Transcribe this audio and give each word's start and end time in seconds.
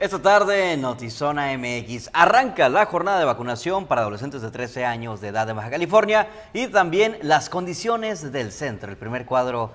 Esta 0.00 0.22
tarde, 0.22 0.76
Notizona 0.76 1.58
MX 1.58 2.10
arranca 2.12 2.68
la 2.68 2.86
jornada 2.86 3.18
de 3.18 3.24
vacunación 3.24 3.86
para 3.86 4.02
adolescentes 4.02 4.42
de 4.42 4.52
13 4.52 4.84
años 4.84 5.20
de 5.20 5.26
edad 5.26 5.44
de 5.44 5.54
Baja 5.54 5.70
California 5.70 6.28
y 6.52 6.68
también 6.68 7.18
las 7.22 7.50
condiciones 7.50 8.30
del 8.30 8.52
centro, 8.52 8.92
el 8.92 8.96
primer 8.96 9.26
cuadro 9.26 9.72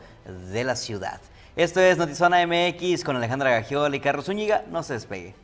de 0.50 0.64
la 0.64 0.78
ciudad. 0.78 1.20
Esto 1.58 1.82
es 1.82 1.98
Notizona 1.98 2.48
MX 2.48 3.04
con 3.04 3.18
Alejandra 3.18 3.50
Gagiola 3.50 3.98
y 3.98 4.00
Carlos 4.00 4.28
Zúñiga. 4.28 4.64
No 4.72 4.82
se 4.82 4.94
despegue. 4.94 5.43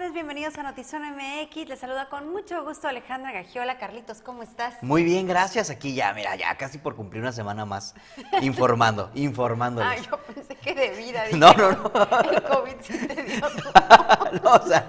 Tardes, 0.00 0.14
bienvenidos 0.14 0.56
a 0.56 0.62
Notizón 0.62 1.02
MX. 1.02 1.68
Les 1.68 1.78
saluda 1.78 2.08
con 2.08 2.32
mucho 2.32 2.64
gusto 2.64 2.88
Alejandra 2.88 3.32
Gagiola. 3.32 3.76
Carlitos, 3.76 4.22
¿cómo 4.22 4.42
estás? 4.42 4.82
Muy 4.82 5.04
bien, 5.04 5.26
gracias. 5.26 5.68
Aquí 5.68 5.94
ya, 5.94 6.14
mira, 6.14 6.36
ya 6.36 6.56
casi 6.56 6.78
por 6.78 6.96
cumplir 6.96 7.20
una 7.20 7.32
semana 7.32 7.66
más 7.66 7.94
informando, 8.40 9.10
informándoles. 9.14 10.00
Ah, 10.00 10.10
yo 10.10 10.16
pensé 10.22 10.56
que 10.56 10.74
de 10.74 10.90
vida. 10.90 11.24
no, 11.32 11.52
no, 11.52 11.72
no. 11.72 12.30
El 12.30 12.42
COVID 12.42 12.80
se 12.80 13.08
te 13.08 13.22
dio 13.24 13.40
no, 14.42 14.52
o 14.52 14.66
sea, 14.66 14.88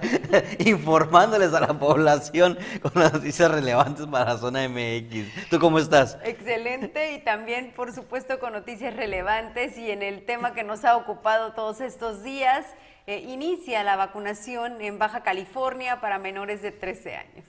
informándoles 0.60 1.52
a 1.52 1.60
la 1.60 1.78
población 1.78 2.58
con 2.80 2.92
las 2.94 3.12
noticias 3.12 3.50
relevantes 3.50 4.06
para 4.06 4.32
la 4.32 4.38
zona 4.38 4.66
MX. 4.66 5.50
¿Tú 5.50 5.58
cómo 5.58 5.78
estás? 5.78 6.16
Excelente 6.24 7.12
y 7.12 7.18
también, 7.22 7.74
por 7.76 7.92
supuesto, 7.92 8.38
con 8.38 8.54
noticias 8.54 8.96
relevantes 8.96 9.76
y 9.76 9.90
en 9.90 10.02
el 10.02 10.24
tema 10.24 10.54
que 10.54 10.64
nos 10.64 10.86
ha 10.86 10.96
ocupado 10.96 11.52
todos 11.52 11.82
estos 11.82 12.22
días. 12.22 12.64
Eh, 13.06 13.18
inicia 13.28 13.82
la 13.82 13.96
vacunación 13.96 14.80
en 14.80 14.98
Baja 14.98 15.22
California 15.22 16.00
para 16.00 16.18
menores 16.18 16.62
de 16.62 16.70
13 16.70 17.16
años. 17.16 17.44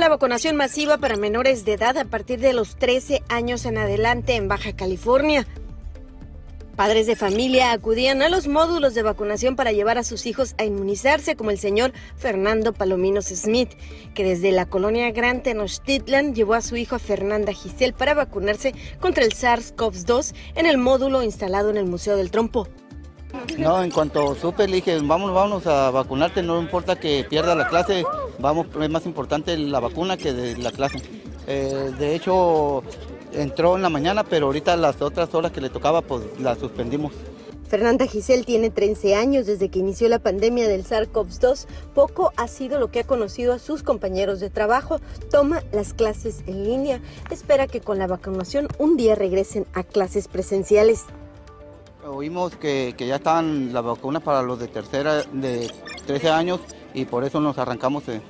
La 0.00 0.08
vacunación 0.10 0.56
masiva 0.56 0.98
para 0.98 1.16
menores 1.16 1.64
de 1.64 1.74
edad 1.74 1.96
a 1.96 2.04
partir 2.04 2.38
de 2.38 2.52
los 2.52 2.76
13 2.76 3.22
años 3.30 3.64
en 3.64 3.78
adelante 3.78 4.34
en 4.34 4.48
Baja 4.48 4.76
California. 4.76 5.46
Padres 6.76 7.06
de 7.06 7.16
familia 7.16 7.72
acudían 7.72 8.20
a 8.20 8.28
los 8.28 8.46
módulos 8.46 8.92
de 8.94 9.02
vacunación 9.02 9.56
para 9.56 9.72
llevar 9.72 9.96
a 9.96 10.04
sus 10.04 10.26
hijos 10.26 10.56
a 10.58 10.64
inmunizarse, 10.64 11.36
como 11.36 11.50
el 11.50 11.58
señor 11.58 11.92
Fernando 12.16 12.74
Palominos 12.74 13.26
Smith, 13.26 13.70
que 14.14 14.24
desde 14.24 14.52
la 14.52 14.66
colonia 14.66 15.10
Gran 15.10 15.42
Tenochtitlan 15.42 16.34
llevó 16.34 16.54
a 16.54 16.60
su 16.60 16.76
hijo 16.76 16.98
Fernanda 16.98 17.52
Giselle 17.52 17.94
para 17.94 18.12
vacunarse 18.12 18.74
contra 19.00 19.24
el 19.24 19.30
SARS-CoV-2 19.30 20.34
en 20.56 20.66
el 20.66 20.76
módulo 20.76 21.22
instalado 21.22 21.70
en 21.70 21.78
el 21.78 21.86
Museo 21.86 22.16
del 22.16 22.30
Trompo. 22.30 22.68
No, 23.58 23.82
en 23.82 23.90
cuanto 23.90 24.34
supe, 24.34 24.66
le 24.66 24.76
dije, 24.76 24.98
vámonos, 25.00 25.34
vámonos 25.34 25.66
a 25.66 25.90
vacunarte, 25.90 26.42
no 26.42 26.60
importa 26.60 26.96
que 26.96 27.24
pierda 27.28 27.54
la 27.54 27.68
clase, 27.68 28.04
vamos, 28.38 28.66
es 28.80 28.90
más 28.90 29.06
importante 29.06 29.56
la 29.56 29.80
vacuna 29.80 30.16
que 30.16 30.56
la 30.56 30.72
clase. 30.72 30.98
Eh, 31.46 31.92
de 31.98 32.14
hecho, 32.14 32.82
entró 33.32 33.76
en 33.76 33.82
la 33.82 33.90
mañana, 33.90 34.24
pero 34.24 34.46
ahorita 34.46 34.76
las 34.76 35.00
otras 35.02 35.34
horas 35.34 35.52
que 35.52 35.60
le 35.60 35.70
tocaba, 35.70 36.02
pues 36.02 36.22
la 36.40 36.56
suspendimos. 36.56 37.12
Fernanda 37.68 38.06
Giselle 38.06 38.44
tiene 38.44 38.70
13 38.70 39.16
años 39.16 39.46
desde 39.46 39.68
que 39.68 39.80
inició 39.80 40.08
la 40.08 40.20
pandemia 40.20 40.68
del 40.68 40.84
SARS-CoV-2. 40.84 41.66
Poco 41.94 42.32
ha 42.36 42.46
sido 42.46 42.78
lo 42.78 42.90
que 42.90 43.00
ha 43.00 43.04
conocido 43.04 43.52
a 43.52 43.58
sus 43.58 43.82
compañeros 43.82 44.38
de 44.38 44.50
trabajo. 44.50 45.00
Toma 45.30 45.62
las 45.72 45.92
clases 45.92 46.44
en 46.46 46.64
línea. 46.64 47.00
Espera 47.30 47.66
que 47.66 47.80
con 47.80 47.98
la 47.98 48.06
vacunación 48.06 48.68
un 48.78 48.96
día 48.96 49.14
regresen 49.14 49.66
a 49.72 49.82
clases 49.82 50.28
presenciales. 50.28 51.06
Oímos 52.06 52.54
que, 52.56 52.94
ya 52.98 53.16
estaban 53.16 53.72
las 53.72 53.82
vacunas 53.82 54.22
para 54.22 54.42
los 54.42 54.58
de 54.58 54.68
tercera, 54.68 55.22
de 55.22 55.72
13 56.06 56.30
años 56.30 56.60
y 56.92 57.06
por 57.06 57.24
eso 57.24 57.40
nos 57.40 57.56
arrancamos 57.56 58.06
eh, 58.08 58.20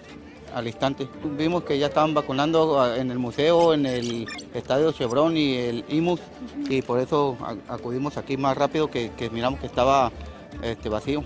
al 0.54 0.68
instante. 0.68 1.08
Vimos 1.36 1.64
que 1.64 1.78
ya 1.78 1.86
estaban 1.86 2.14
vacunando 2.14 2.80
ah, 2.80 2.96
en 2.96 3.10
el 3.10 3.18
museo, 3.18 3.74
en 3.74 3.86
el 3.86 4.28
estadio 4.54 4.92
Chevron 4.92 5.36
y 5.36 5.54
el 5.56 5.84
IMUS 5.88 6.20
y 6.68 6.82
por 6.82 7.00
eso 7.00 7.36
acudimos 7.68 8.16
aquí 8.16 8.36
más 8.36 8.56
rápido 8.56 8.90
que, 8.90 9.10
miramos 9.32 9.58
que 9.58 9.66
estaba 9.66 10.12
este, 10.62 10.88
vacío. 10.88 11.24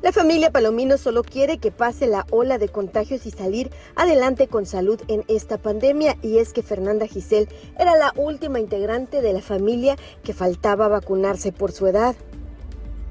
La 0.00 0.12
familia 0.12 0.52
Palomino 0.52 0.96
solo 0.96 1.24
quiere 1.24 1.58
que 1.58 1.72
pase 1.72 2.06
la 2.06 2.24
ola 2.30 2.56
de 2.58 2.68
contagios 2.68 3.26
y 3.26 3.32
salir 3.32 3.72
adelante 3.96 4.46
con 4.46 4.64
salud 4.64 5.00
en 5.08 5.24
esta 5.26 5.58
pandemia 5.58 6.16
y 6.22 6.38
es 6.38 6.52
que 6.52 6.62
Fernanda 6.62 7.08
Giselle 7.08 7.48
era 7.80 7.96
la 7.96 8.12
última 8.14 8.60
integrante 8.60 9.20
de 9.22 9.32
la 9.32 9.42
familia 9.42 9.96
que 10.22 10.34
faltaba 10.34 10.86
vacunarse 10.86 11.50
por 11.50 11.72
su 11.72 11.88
edad. 11.88 12.14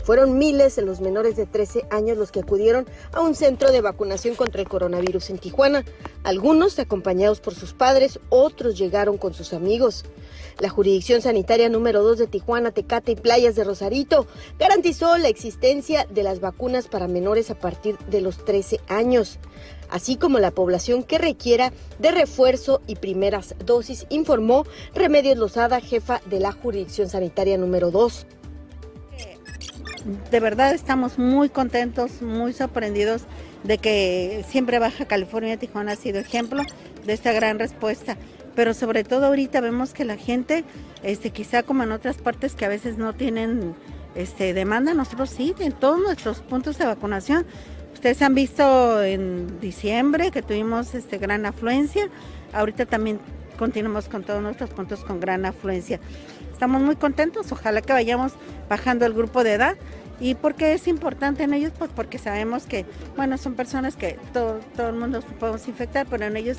Fueron 0.06 0.38
miles 0.38 0.78
de 0.78 0.84
los 0.84 1.02
menores 1.02 1.36
de 1.36 1.46
13 1.46 1.88
años 1.90 2.18
los 2.18 2.31
que 2.31 2.40
acudieron 2.40 2.88
a 3.12 3.19
un 3.19 3.36
centro 3.36 3.74
de 3.74 3.81
vacunación 3.81 4.36
contra 4.36 4.62
el 4.62 4.69
coronavirus 4.69 5.31
en 5.31 5.40
Tijuana, 5.40 5.84
algunos 6.24 6.80
acompañados 6.80 7.42
por 7.42 7.54
sus 7.54 7.74
padres, 7.74 8.18
otros 8.30 8.78
llegaron 8.78 9.18
con 9.18 9.34
sus 9.34 9.52
amigos. 9.52 10.06
La 10.59 10.69
jurisdicción 10.69 11.22
sanitaria 11.22 11.69
número 11.69 12.01
2 12.01 12.18
de 12.18 12.28
Tijuana, 12.28 12.72
Tecate 12.72 13.12
y 13.12 13.16
Playas 13.16 13.56
de 13.56 13.63
Rosarito 13.63 14.25
garantizó 14.57 15.18
la 15.18 15.28
existencia 15.28 16.07
de 16.09 16.23
las 16.23 16.40
vacunas 16.40 16.88
para 16.88 17.07
menores 17.07 17.51
a 17.51 17.59
partir 17.59 17.97
de 18.09 18.22
los 18.22 18.44
13 18.44 18.79
años, 18.88 19.38
así 19.90 20.16
como 20.16 20.40
la 20.40 20.51
población 20.51 21.03
que 21.03 21.19
requiera 21.19 21.72
de 22.00 22.12
refuerzo 22.12 22.81
y 22.88 22.95
primeras 22.95 23.53
dosis, 23.63 24.07
informó 24.09 24.66
Remedios 24.95 25.38
Lozada, 25.38 25.79
jefa 25.79 26.22
de 26.25 26.40
la 26.40 26.51
jurisdicción 26.51 27.07
sanitaria 27.07 27.57
número 27.57 27.91
2 27.91 28.25
de 30.31 30.39
verdad 30.39 30.74
estamos 30.74 31.18
muy 31.19 31.50
contentos, 31.50 32.22
muy 32.22 32.53
sorprendidos 32.53 33.24
de 33.63 33.78
que 33.78 34.45
siempre 34.47 34.79
Baja 34.79 35.06
California 35.06 35.57
Tijuana 35.57 35.94
ha 35.94 35.95
sido 35.95 36.19
ejemplo 36.19 36.63
de 37.06 37.13
esta 37.13 37.34
gran 37.34 37.59
respuesta. 37.59 38.18
Pero 38.57 38.73
sobre 38.73 39.03
todo 39.03 39.28
ahorita 39.28 39.62
vemos 39.62 39.94
que 39.94 40.03
la 40.03 40.18
gente, 40.18 40.63
este, 41.03 41.29
quizá 41.29 41.62
como 41.62 41.84
en 41.84 41.91
otras 41.91 42.18
partes 42.18 42.56
que 42.56 42.66
a 42.66 42.68
veces 42.68 42.97
no 42.97 43.13
tienen 43.13 43.75
este, 44.16 44.56
demanda, 44.56 44.95
nosotros 44.95 45.29
sí, 45.29 45.53
en 45.59 45.73
todos 45.73 46.00
nuestros 46.00 46.40
puntos 46.40 46.79
de 46.79 46.88
vacunación. 46.88 47.45
Ustedes 47.94 48.19
han 48.23 48.34
visto 48.34 49.03
en 49.03 49.59
diciembre 49.59 50.31
que 50.31 50.41
tuvimos 50.41 50.95
este, 50.95 51.19
gran 51.19 51.45
afluencia. 51.45 52.09
Ahorita 52.51 52.88
también 52.88 53.19
continuamos 53.59 54.09
con 54.09 54.23
todos 54.23 54.41
nuestros 54.41 54.72
puntos 54.72 55.03
con 55.03 55.19
gran 55.19 55.45
afluencia. 55.45 56.00
Estamos 56.51 56.81
muy 56.81 56.95
contentos, 56.95 57.51
ojalá 57.51 57.84
que 57.84 57.94
vayamos 57.94 58.31
bajando 58.68 59.06
el 59.06 59.13
grupo 59.13 59.44
de 59.44 59.53
edad. 59.53 59.75
¿Y 60.19 60.34
por 60.34 60.56
qué 60.56 60.74
es 60.74 60.88
importante 60.88 61.44
en 61.44 61.53
ellos? 61.53 61.74
Pues 61.78 61.91
porque 61.95 62.18
sabemos 62.18 62.66
que, 62.66 62.88
bueno, 63.16 63.38
son 63.38 63.53
personas 63.53 63.95
que 63.95 64.18
todo, 64.34 64.62
todo 64.75 64.89
el 64.89 64.95
mundo 64.95 65.22
podemos 65.39 65.68
infectar, 65.68 66.07
pero 66.09 66.25
en 66.25 66.38
ellos 66.38 66.57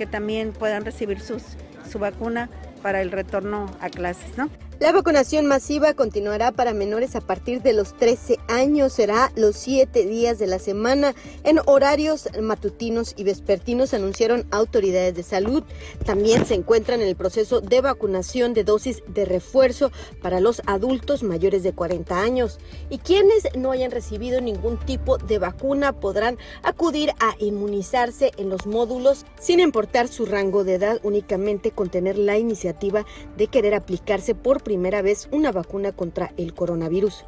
que 0.00 0.06
también 0.06 0.52
puedan 0.54 0.86
recibir 0.86 1.20
sus, 1.20 1.42
su 1.86 1.98
vacuna 1.98 2.48
para 2.80 3.02
el 3.02 3.10
retorno 3.10 3.66
a 3.82 3.90
clases, 3.90 4.38
¿no? 4.38 4.48
La 4.80 4.92
vacunación 4.92 5.44
masiva 5.44 5.92
continuará 5.92 6.52
para 6.52 6.72
menores 6.72 7.14
a 7.14 7.20
partir 7.20 7.60
de 7.60 7.74
los 7.74 7.94
13 7.98 8.38
años. 8.48 8.94
Será 8.94 9.30
los 9.36 9.54
siete 9.54 10.06
días 10.06 10.38
de 10.38 10.46
la 10.46 10.58
semana 10.58 11.14
en 11.44 11.60
horarios 11.66 12.30
matutinos 12.40 13.12
y 13.18 13.24
vespertinos, 13.24 13.92
anunciaron 13.92 14.46
autoridades 14.50 15.14
de 15.14 15.22
salud. 15.22 15.64
También 16.06 16.46
se 16.46 16.54
encuentran 16.54 17.02
en 17.02 17.08
el 17.08 17.14
proceso 17.14 17.60
de 17.60 17.82
vacunación 17.82 18.54
de 18.54 18.64
dosis 18.64 19.02
de 19.06 19.26
refuerzo 19.26 19.92
para 20.22 20.40
los 20.40 20.62
adultos 20.64 21.22
mayores 21.22 21.62
de 21.62 21.74
40 21.74 22.18
años. 22.18 22.58
Y 22.88 22.96
quienes 22.96 23.48
no 23.54 23.72
hayan 23.72 23.90
recibido 23.90 24.40
ningún 24.40 24.78
tipo 24.78 25.18
de 25.18 25.38
vacuna 25.38 25.92
podrán 25.92 26.38
acudir 26.62 27.10
a 27.20 27.34
inmunizarse 27.38 28.30
en 28.38 28.48
los 28.48 28.66
módulos 28.66 29.26
sin 29.38 29.60
importar 29.60 30.08
su 30.08 30.24
rango 30.24 30.64
de 30.64 30.76
edad, 30.76 31.00
únicamente 31.02 31.70
con 31.70 31.90
tener 31.90 32.16
la 32.16 32.38
iniciativa 32.38 33.04
de 33.36 33.46
querer 33.46 33.74
aplicarse 33.74 34.34
por 34.34 34.69
primera 34.70 35.02
vez 35.02 35.28
una 35.32 35.50
vacuna 35.50 35.90
contra 35.90 36.32
el 36.36 36.54
coronavirus. 36.54 37.24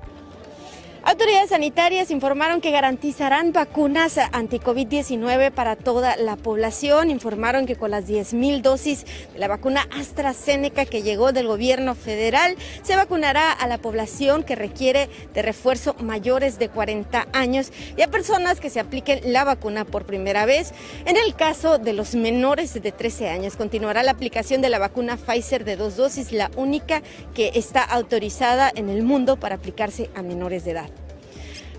Autoridades 1.04 1.50
sanitarias 1.50 2.12
informaron 2.12 2.60
que 2.60 2.70
garantizarán 2.70 3.52
vacunas 3.52 4.19
anti-COVID-19 4.19 5.50
para 5.50 5.75
toda 5.75 6.16
la 6.16 6.37
población. 6.37 7.10
Informaron 7.10 7.66
que 7.66 7.75
con 7.75 7.90
las 7.90 8.06
10.000 8.06 8.62
dosis 8.62 9.04
de 9.32 9.40
la 9.40 9.49
vacuna 9.49 9.88
AstraZeneca 9.99 10.84
que 10.84 11.02
llegó 11.02 11.32
del 11.32 11.49
gobierno 11.49 11.96
federal, 11.96 12.56
se 12.82 12.94
vacunará 12.94 13.50
a 13.50 13.66
la 13.66 13.78
población 13.78 14.44
que 14.44 14.54
requiere 14.54 15.10
de 15.34 15.43
refuerzo 15.43 15.96
mayores 15.99 16.60
de 16.60 16.69
40 16.69 17.26
años 17.32 17.72
y 17.96 18.02
a 18.02 18.08
personas 18.08 18.60
que 18.60 18.70
se 18.70 18.78
apliquen 18.78 19.32
la 19.32 19.43
vacuna 19.43 19.84
por 19.84 20.06
primera 20.06 20.46
vez. 20.46 20.72
En 21.04 21.16
el 21.16 21.34
caso 21.34 21.78
de 21.78 21.94
los 21.94 22.14
menores 22.14 22.81
de 22.81 22.93
13 22.93 23.28
años, 23.28 23.56
continuará 23.56 24.04
la 24.04 24.12
aplicación 24.12 24.62
de 24.62 24.69
la 24.69 24.78
vacuna 24.78 25.16
Pfizer 25.16 25.64
de 25.64 25.76
dos 25.76 25.96
dosis, 25.96 26.31
la 26.31 26.52
única 26.54 27.02
que 27.34 27.50
está 27.56 27.82
autorizada 27.82 28.70
en 28.72 28.88
el 28.88 29.02
mundo 29.02 29.37
para 29.37 29.56
aplicarse 29.56 30.08
a 30.14 30.22
menores 30.22 30.64
de 30.64 30.70
edad. 30.70 31.01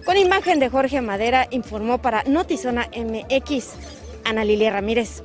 Con 0.06 0.18
imagen 0.18 0.60
de 0.60 0.70
Jorge 0.70 1.02
Madera, 1.02 1.48
informó 1.50 1.98
para 1.98 2.24
Notizona 2.24 2.90
MX, 2.94 3.74
Ana 4.26 4.44
Lilia 4.44 4.70
Ramírez. 4.70 5.24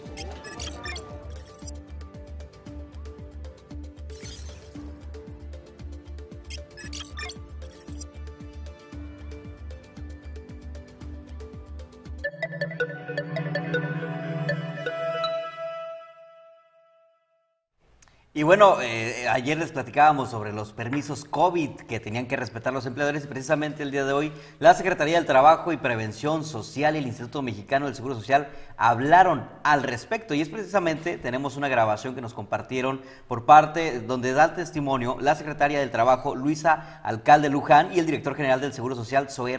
Y 18.39 18.45
bueno, 18.45 18.81
eh, 18.81 19.27
ayer 19.29 19.59
les 19.59 19.73
platicábamos 19.73 20.31
sobre 20.31 20.53
los 20.53 20.73
permisos 20.73 21.25
COVID 21.25 21.71
que 21.71 21.99
tenían 21.99 22.29
que 22.29 22.37
respetar 22.37 22.73
los 22.73 22.87
empleadores 22.87 23.25
y 23.25 23.27
precisamente 23.27 23.83
el 23.83 23.91
día 23.91 24.05
de 24.05 24.13
hoy 24.13 24.33
la 24.61 24.75
Secretaría 24.75 25.17
del 25.17 25.27
Trabajo 25.27 25.73
y 25.73 25.77
Prevención 25.77 26.45
Social 26.45 26.95
y 26.95 26.99
el 27.01 27.09
Instituto 27.09 27.43
Mexicano 27.43 27.87
del 27.87 27.97
Seguro 27.97 28.15
Social 28.15 28.47
hablaron 28.77 29.49
al 29.65 29.83
respecto 29.83 30.35
y 30.35 30.41
es 30.41 30.49
precisamente, 30.49 31.19
tenemos 31.19 31.57
una 31.57 31.67
grabación 31.67 32.15
que 32.15 32.21
nos 32.21 32.33
compartieron 32.33 33.03
por 33.27 33.45
parte 33.45 34.03
donde 34.03 34.33
da 34.33 34.55
testimonio 34.55 35.17
la 35.21 35.35
Secretaria 35.35 35.81
del 35.81 35.91
Trabajo 35.91 36.37
Luisa 36.37 37.01
Alcalde 37.03 37.49
Luján 37.49 37.93
y 37.93 37.99
el 37.99 38.07
Director 38.07 38.37
General 38.37 38.61
del 38.61 38.73
Seguro 38.73 38.95
Social 38.95 39.31
Zoé 39.31 39.59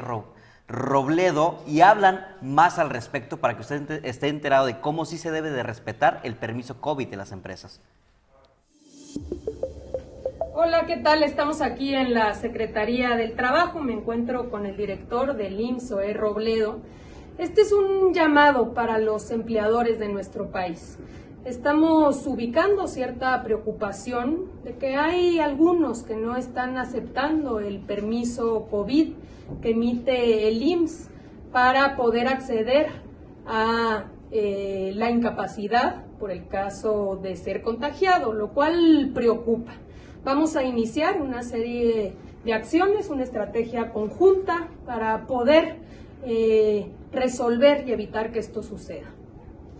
Robledo 0.69 1.61
y 1.67 1.81
hablan 1.81 2.25
más 2.41 2.79
al 2.79 2.89
respecto 2.89 3.41
para 3.41 3.55
que 3.55 3.61
usted 3.61 4.05
esté 4.05 4.29
enterado 4.29 4.67
de 4.67 4.79
cómo 4.79 5.03
sí 5.03 5.17
se 5.17 5.31
debe 5.31 5.51
de 5.51 5.63
respetar 5.63 6.21
el 6.23 6.35
permiso 6.37 6.79
COVID 6.79 7.09
de 7.09 7.17
las 7.17 7.33
empresas. 7.33 7.81
Hola, 10.53 10.85
¿qué 10.85 10.97
tal? 10.97 11.23
Estamos 11.23 11.61
aquí 11.61 11.95
en 11.95 12.13
la 12.13 12.33
Secretaría 12.33 13.15
del 13.15 13.35
Trabajo. 13.35 13.79
Me 13.79 13.93
encuentro 13.93 14.49
con 14.49 14.65
el 14.65 14.75
director 14.75 15.35
del 15.35 15.59
IMSO, 15.59 16.01
E. 16.01 16.13
Robledo. 16.13 16.79
Este 17.37 17.61
es 17.61 17.71
un 17.71 18.13
llamado 18.13 18.73
para 18.73 18.97
los 18.99 19.31
empleadores 19.31 19.99
de 19.99 20.09
nuestro 20.09 20.51
país. 20.51 20.97
Estamos 21.45 22.27
ubicando 22.27 22.87
cierta 22.87 23.41
preocupación 23.43 24.47
de 24.63 24.75
que 24.75 24.95
hay 24.97 25.39
algunos 25.39 26.03
que 26.03 26.15
no 26.15 26.35
están 26.35 26.77
aceptando 26.77 27.61
el 27.61 27.79
permiso 27.79 28.67
COVID 28.69 29.13
que 29.61 29.71
emite 29.71 30.49
el 30.49 30.61
IMSS 30.61 31.09
para 31.51 31.95
poder 31.95 32.27
acceder 32.27 32.87
a 33.47 34.03
eh, 34.31 34.91
la 34.95 35.09
incapacidad 35.09 36.05
por 36.19 36.31
el 36.31 36.47
caso 36.47 37.19
de 37.21 37.35
ser 37.35 37.61
contagiado, 37.61 38.33
lo 38.33 38.49
cual 38.49 39.11
preocupa. 39.13 39.73
Vamos 40.23 40.55
a 40.55 40.63
iniciar 40.63 41.21
una 41.21 41.41
serie 41.43 42.13
de 42.43 42.53
acciones, 42.53 43.09
una 43.09 43.23
estrategia 43.23 43.91
conjunta 43.91 44.69
para 44.85 45.25
poder 45.25 45.77
eh, 46.25 46.91
resolver 47.11 47.87
y 47.87 47.91
evitar 47.91 48.31
que 48.31 48.39
esto 48.39 48.61
suceda. 48.61 49.13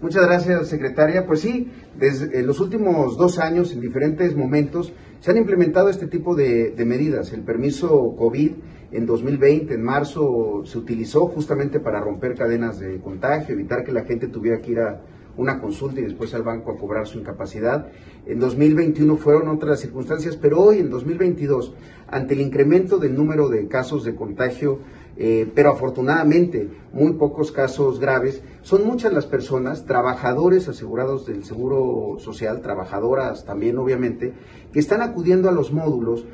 Muchas 0.01 0.25
gracias, 0.25 0.69
secretaria. 0.69 1.25
Pues 1.27 1.41
sí, 1.41 1.69
desde 1.97 2.41
los 2.43 2.61
últimos 2.61 3.17
dos 3.17 3.37
años, 3.37 3.73
en 3.73 3.81
diferentes 3.81 4.35
momentos, 4.35 4.93
se 5.19 5.31
han 5.31 5.37
implementado 5.37 5.89
este 5.89 6.07
tipo 6.07 6.35
de, 6.35 6.73
medidas. 6.85 7.33
El 7.33 7.41
permiso 7.41 8.15
COVID 8.17 8.51
en 8.91 9.05
2020, 9.05 9.73
en 9.73 9.83
marzo, 9.83 10.63
se 10.65 10.77
utilizó 10.77 11.27
justamente 11.27 11.79
para 11.79 11.99
romper 11.99 12.35
cadenas 12.35 12.79
de 12.79 12.99
contagio, 12.99 13.53
evitar 13.53 13.83
que 13.83 13.91
la 13.91 14.03
gente 14.03 14.27
tuviera 14.27 14.61
que 14.61 14.71
ir 14.71 14.79
a 14.79 15.01
una 15.37 15.61
consulta 15.61 16.01
y 16.01 16.03
después 16.03 16.33
al 16.33 16.43
banco 16.43 16.71
a 16.71 16.77
cobrar 16.77 17.07
su 17.07 17.19
incapacidad. 17.19 17.87
En 18.25 18.39
2021 18.39 19.15
fueron 19.17 19.47
otras 19.47 19.79
circunstancias, 19.79 20.35
pero 20.35 20.59
hoy, 20.59 20.79
en 20.79 20.89
2022, 20.89 21.73
ante 22.07 22.33
el 22.33 22.41
incremento 22.41 22.97
del 22.97 23.15
número 23.15 23.47
de 23.47 23.67
casos 23.67 24.03
de 24.03 24.15
contagio, 24.15 24.79
eh, 25.17 25.49
pero 25.53 25.71
afortunadamente 25.71 26.69
muy 26.93 27.13
pocos 27.13 27.51
casos 27.51 27.99
graves, 27.99 28.41
son 28.61 28.85
muchas 28.85 29.13
las 29.13 29.25
personas, 29.25 29.85
trabajadores 29.85 30.67
asegurados 30.67 31.25
del 31.25 31.43
Seguro 31.43 32.17
Social, 32.19 32.61
trabajadoras 32.61 33.45
también 33.45 33.77
obviamente, 33.77 34.33
que 34.73 34.79
están 34.79 35.01
acudiendo 35.01 35.49
a 35.49 35.51
los 35.51 35.71
módulos 35.71 36.25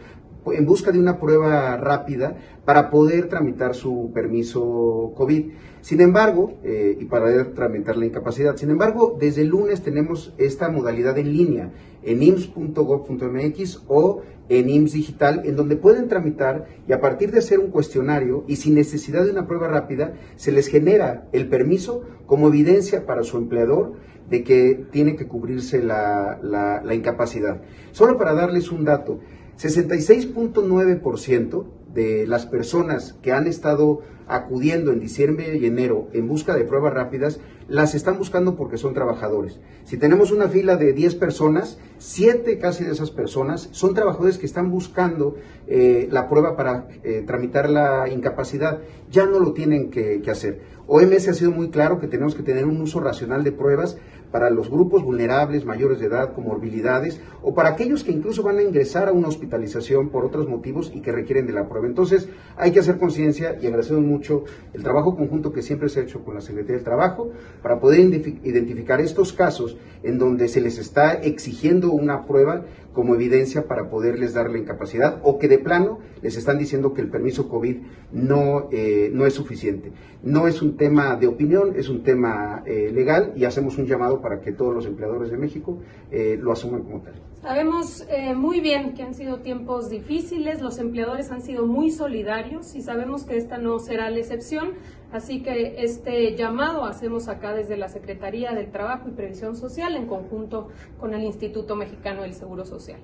en 0.53 0.65
busca 0.65 0.92
de 0.92 1.00
una 1.00 1.19
prueba 1.19 1.77
rápida 1.77 2.38
para 2.65 2.89
poder 2.89 3.30
tramitar 3.30 3.75
su 3.75 4.12
permiso 4.13 5.13
COVID. 5.15 5.51
Sin 5.81 6.01
embargo, 6.01 6.57
eh, 6.63 6.97
y 7.00 7.06
para 7.06 7.53
tramitar 7.53 7.97
la 7.97 8.06
incapacidad, 8.06 8.56
sin 8.57 8.71
embargo, 8.71 9.15
desde 9.19 9.42
el 9.42 9.50
lunes 9.50 9.81
tenemos 9.81 10.33
esta 10.38 10.69
modalidad 10.69 11.18
en 11.18 11.31
línea 11.31 11.71
en 12.06 12.24
ims.gov.mx 12.24 13.83
o 13.88 14.21
en 14.47 14.69
IMSS 14.69 14.94
Digital, 14.94 15.42
en 15.45 15.56
donde 15.56 15.75
pueden 15.75 16.07
tramitar 16.07 16.68
y 16.88 16.94
a 16.94 17.01
partir 17.01 17.31
de 17.31 17.39
hacer 17.39 17.59
un 17.59 17.71
cuestionario 17.71 18.44
y 18.48 18.57
sin 18.57 18.75
necesidad 18.75 19.25
de 19.25 19.31
una 19.31 19.48
prueba 19.48 19.68
rápida, 19.68 20.13
se 20.36 20.51
les 20.51 20.68
genera 20.68 21.27
el 21.33 21.48
permiso 21.48 22.03
como 22.27 22.48
evidencia 22.48 23.06
para 23.06 23.24
su 23.24 23.38
empleador 23.38 23.94
de 24.30 24.44
que 24.44 24.86
tiene 24.91 25.15
que 25.15 25.27
cubrirse 25.27 25.83
la, 25.83 26.39
la 26.41 26.95
incapacidad. 26.95 27.62
Solo 27.91 28.18
para 28.18 28.33
darles 28.33 28.71
un 28.71 28.86
dato, 28.86 29.19
66.9% 29.57 31.66
de 31.94 32.28
las 32.28 32.46
personas 32.46 33.13
que 33.22 33.31
han 33.31 33.48
estado 33.48 34.02
acudiendo 34.28 34.92
en 34.92 35.00
diciembre 35.00 35.57
y 35.57 35.66
enero 35.66 36.10
en 36.13 36.28
busca 36.28 36.56
de 36.56 36.66
pruebas 36.66 36.94
rápidas, 36.94 37.40
las 37.68 37.96
están 37.96 38.18
buscando 38.18 38.56
porque 38.56 38.78
son 38.78 38.94
trabajadores. 38.94 39.60
Si 39.84 39.98
tenemos 39.98 40.31
una 40.31 40.50
fila 40.50 40.78
de 40.78 40.94
10 40.94 41.16
personas, 41.16 41.80
7 41.98 42.57
casi 42.60 42.84
de 42.84 42.92
esas 42.92 43.12
personas 43.12 43.69
son 43.72 43.94
trabajadores 43.94 44.38
que 44.38 44.46
están 44.46 44.72
buscando 44.72 45.36
eh, 45.68 46.08
la 46.12 46.28
prueba 46.28 46.56
para 46.56 46.88
eh, 47.04 47.24
tramitar 47.25 47.69
la 47.69 48.08
incapacidad. 48.10 48.81
Ya 49.10 49.25
no 49.25 49.40
lo 49.40 49.54
tienen 49.54 49.90
que, 49.90 50.22
que 50.22 50.31
hacer. 50.31 50.62
OMS 50.88 51.28
ha 51.30 51.34
sido 51.34 51.51
muy 51.51 51.69
claro 51.69 52.00
que 52.00 52.08
tenemos 52.08 52.36
que 52.36 52.44
tener 52.44 52.66
un 52.66 52.80
uso 52.81 53.00
racional 53.00 53.44
de 53.44 53.51
pruebas 53.51 53.98
para 54.31 54.50
los 54.50 54.69
grupos 54.69 55.04
vulnerables, 55.04 55.66
mayores 55.66 56.00
de 56.00 56.07
edad, 56.07 56.33
comorbilidades, 56.33 57.22
o 57.42 57.54
para 57.54 57.69
aquellos 57.69 58.04
que 58.04 58.12
incluso 58.12 58.44
van 58.44 58.57
a 58.57 58.63
ingresar 58.63 59.07
a 59.07 59.13
una 59.13 59.27
hospitalización 59.27 60.10
por 60.10 60.25
otros 60.25 60.48
motivos 60.48 60.92
y 60.94 61.01
que 61.01 61.12
requieren 61.12 61.48
de 61.48 61.54
la 61.54 61.68
prueba. 61.68 61.88
Entonces, 61.88 62.27
hay 62.57 62.72
que 62.72 62.80
hacer 62.80 62.98
conciencia 62.98 63.57
y 63.62 63.68
agradecemos 63.68 64.04
mucho 64.04 64.44
el 64.74 64.83
trabajo 64.83 65.16
conjunto 65.16 65.51
que 65.51 65.62
siempre 65.62 65.89
se 65.89 66.00
ha 66.00 66.04
hecho 66.04 66.24
con 66.24 66.36
la 66.36 66.42
Secretaría 66.42 66.75
del 66.75 66.86
Trabajo 66.86 67.31
para 67.62 67.80
poder 67.80 68.00
identificar 68.00 69.01
estos 69.01 69.33
casos 69.33 69.77
en 70.04 70.18
donde 70.18 70.48
se 70.48 70.62
les 70.62 70.77
está 70.77 71.13
exigiendo 71.13 71.91
una 71.91 72.25
prueba 72.25 72.65
como 72.96 73.14
evidencia 73.14 73.68
para 73.68 73.90
poderles 73.90 74.34
dar 74.34 74.50
la 74.50 74.58
incapacidad 74.58 75.20
o 75.22 75.38
que 75.38 75.50
de 75.50 75.60
plano 75.60 76.00
les 76.22 76.38
están 76.38 76.58
diciendo 76.58 76.94
que 76.94 77.02
el 77.02 77.10
permiso 77.10 77.50
COVID 77.50 77.75
no, 78.14 78.70
eh, 78.72 79.12
no 79.14 79.25
es 79.25 79.34
suficiente. 79.34 79.92
No 80.24 80.48
es 80.48 80.62
un 80.62 80.78
tema 80.78 81.16
de 81.18 81.28
opinión, 81.28 81.74
es 81.75 81.90
un 81.90 82.02
tema 82.02 82.64
eh, 82.66 82.90
legal 82.92 83.34
y 83.36 83.44
hacemos 83.44 83.78
un 83.78 83.86
llamado 83.86 84.22
para 84.22 84.40
que 84.40 84.54
todos 84.54 84.74
los 84.74 84.86
empleadores 84.86 85.30
de 85.30 85.38
México 85.38 85.78
eh, 86.10 86.40
lo 86.42 86.52
asuman 86.52 86.84
como 86.84 87.02
tal. 87.02 87.14
Sabemos 87.42 88.08
muy 88.36 88.60
bien 88.60 88.96
que 88.96 89.04
han 89.04 89.14
sido 89.14 89.42
tiempos 89.42 89.90
difíciles, 89.90 90.62
los 90.62 90.80
empleadores 90.80 91.32
han 91.32 91.44
sido 91.44 91.68
muy 91.68 91.92
solidarios 91.92 92.74
y 92.74 92.82
sabemos 92.82 93.24
que 93.24 93.38
esta 93.38 93.60
no 93.60 93.78
será 93.78 94.10
la 94.10 94.18
excepción. 94.18 94.70
Así 95.12 95.41
que 95.43 95.83
este 95.83 96.35
llamado 96.35 96.85
hacemos 96.85 97.27
acá 97.27 97.53
desde 97.53 97.77
la 97.77 97.89
Secretaría 97.89 98.53
del 98.53 98.71
Trabajo 98.71 99.07
y 99.09 99.12
Previsión 99.12 99.55
Social 99.55 99.95
en 99.95 100.07
conjunto 100.07 100.69
con 101.00 101.13
el 101.13 101.24
Instituto 101.24 101.75
Mexicano 101.75 102.24
del 102.24 102.33
Seguro 102.33 102.65
Social. 102.65 103.00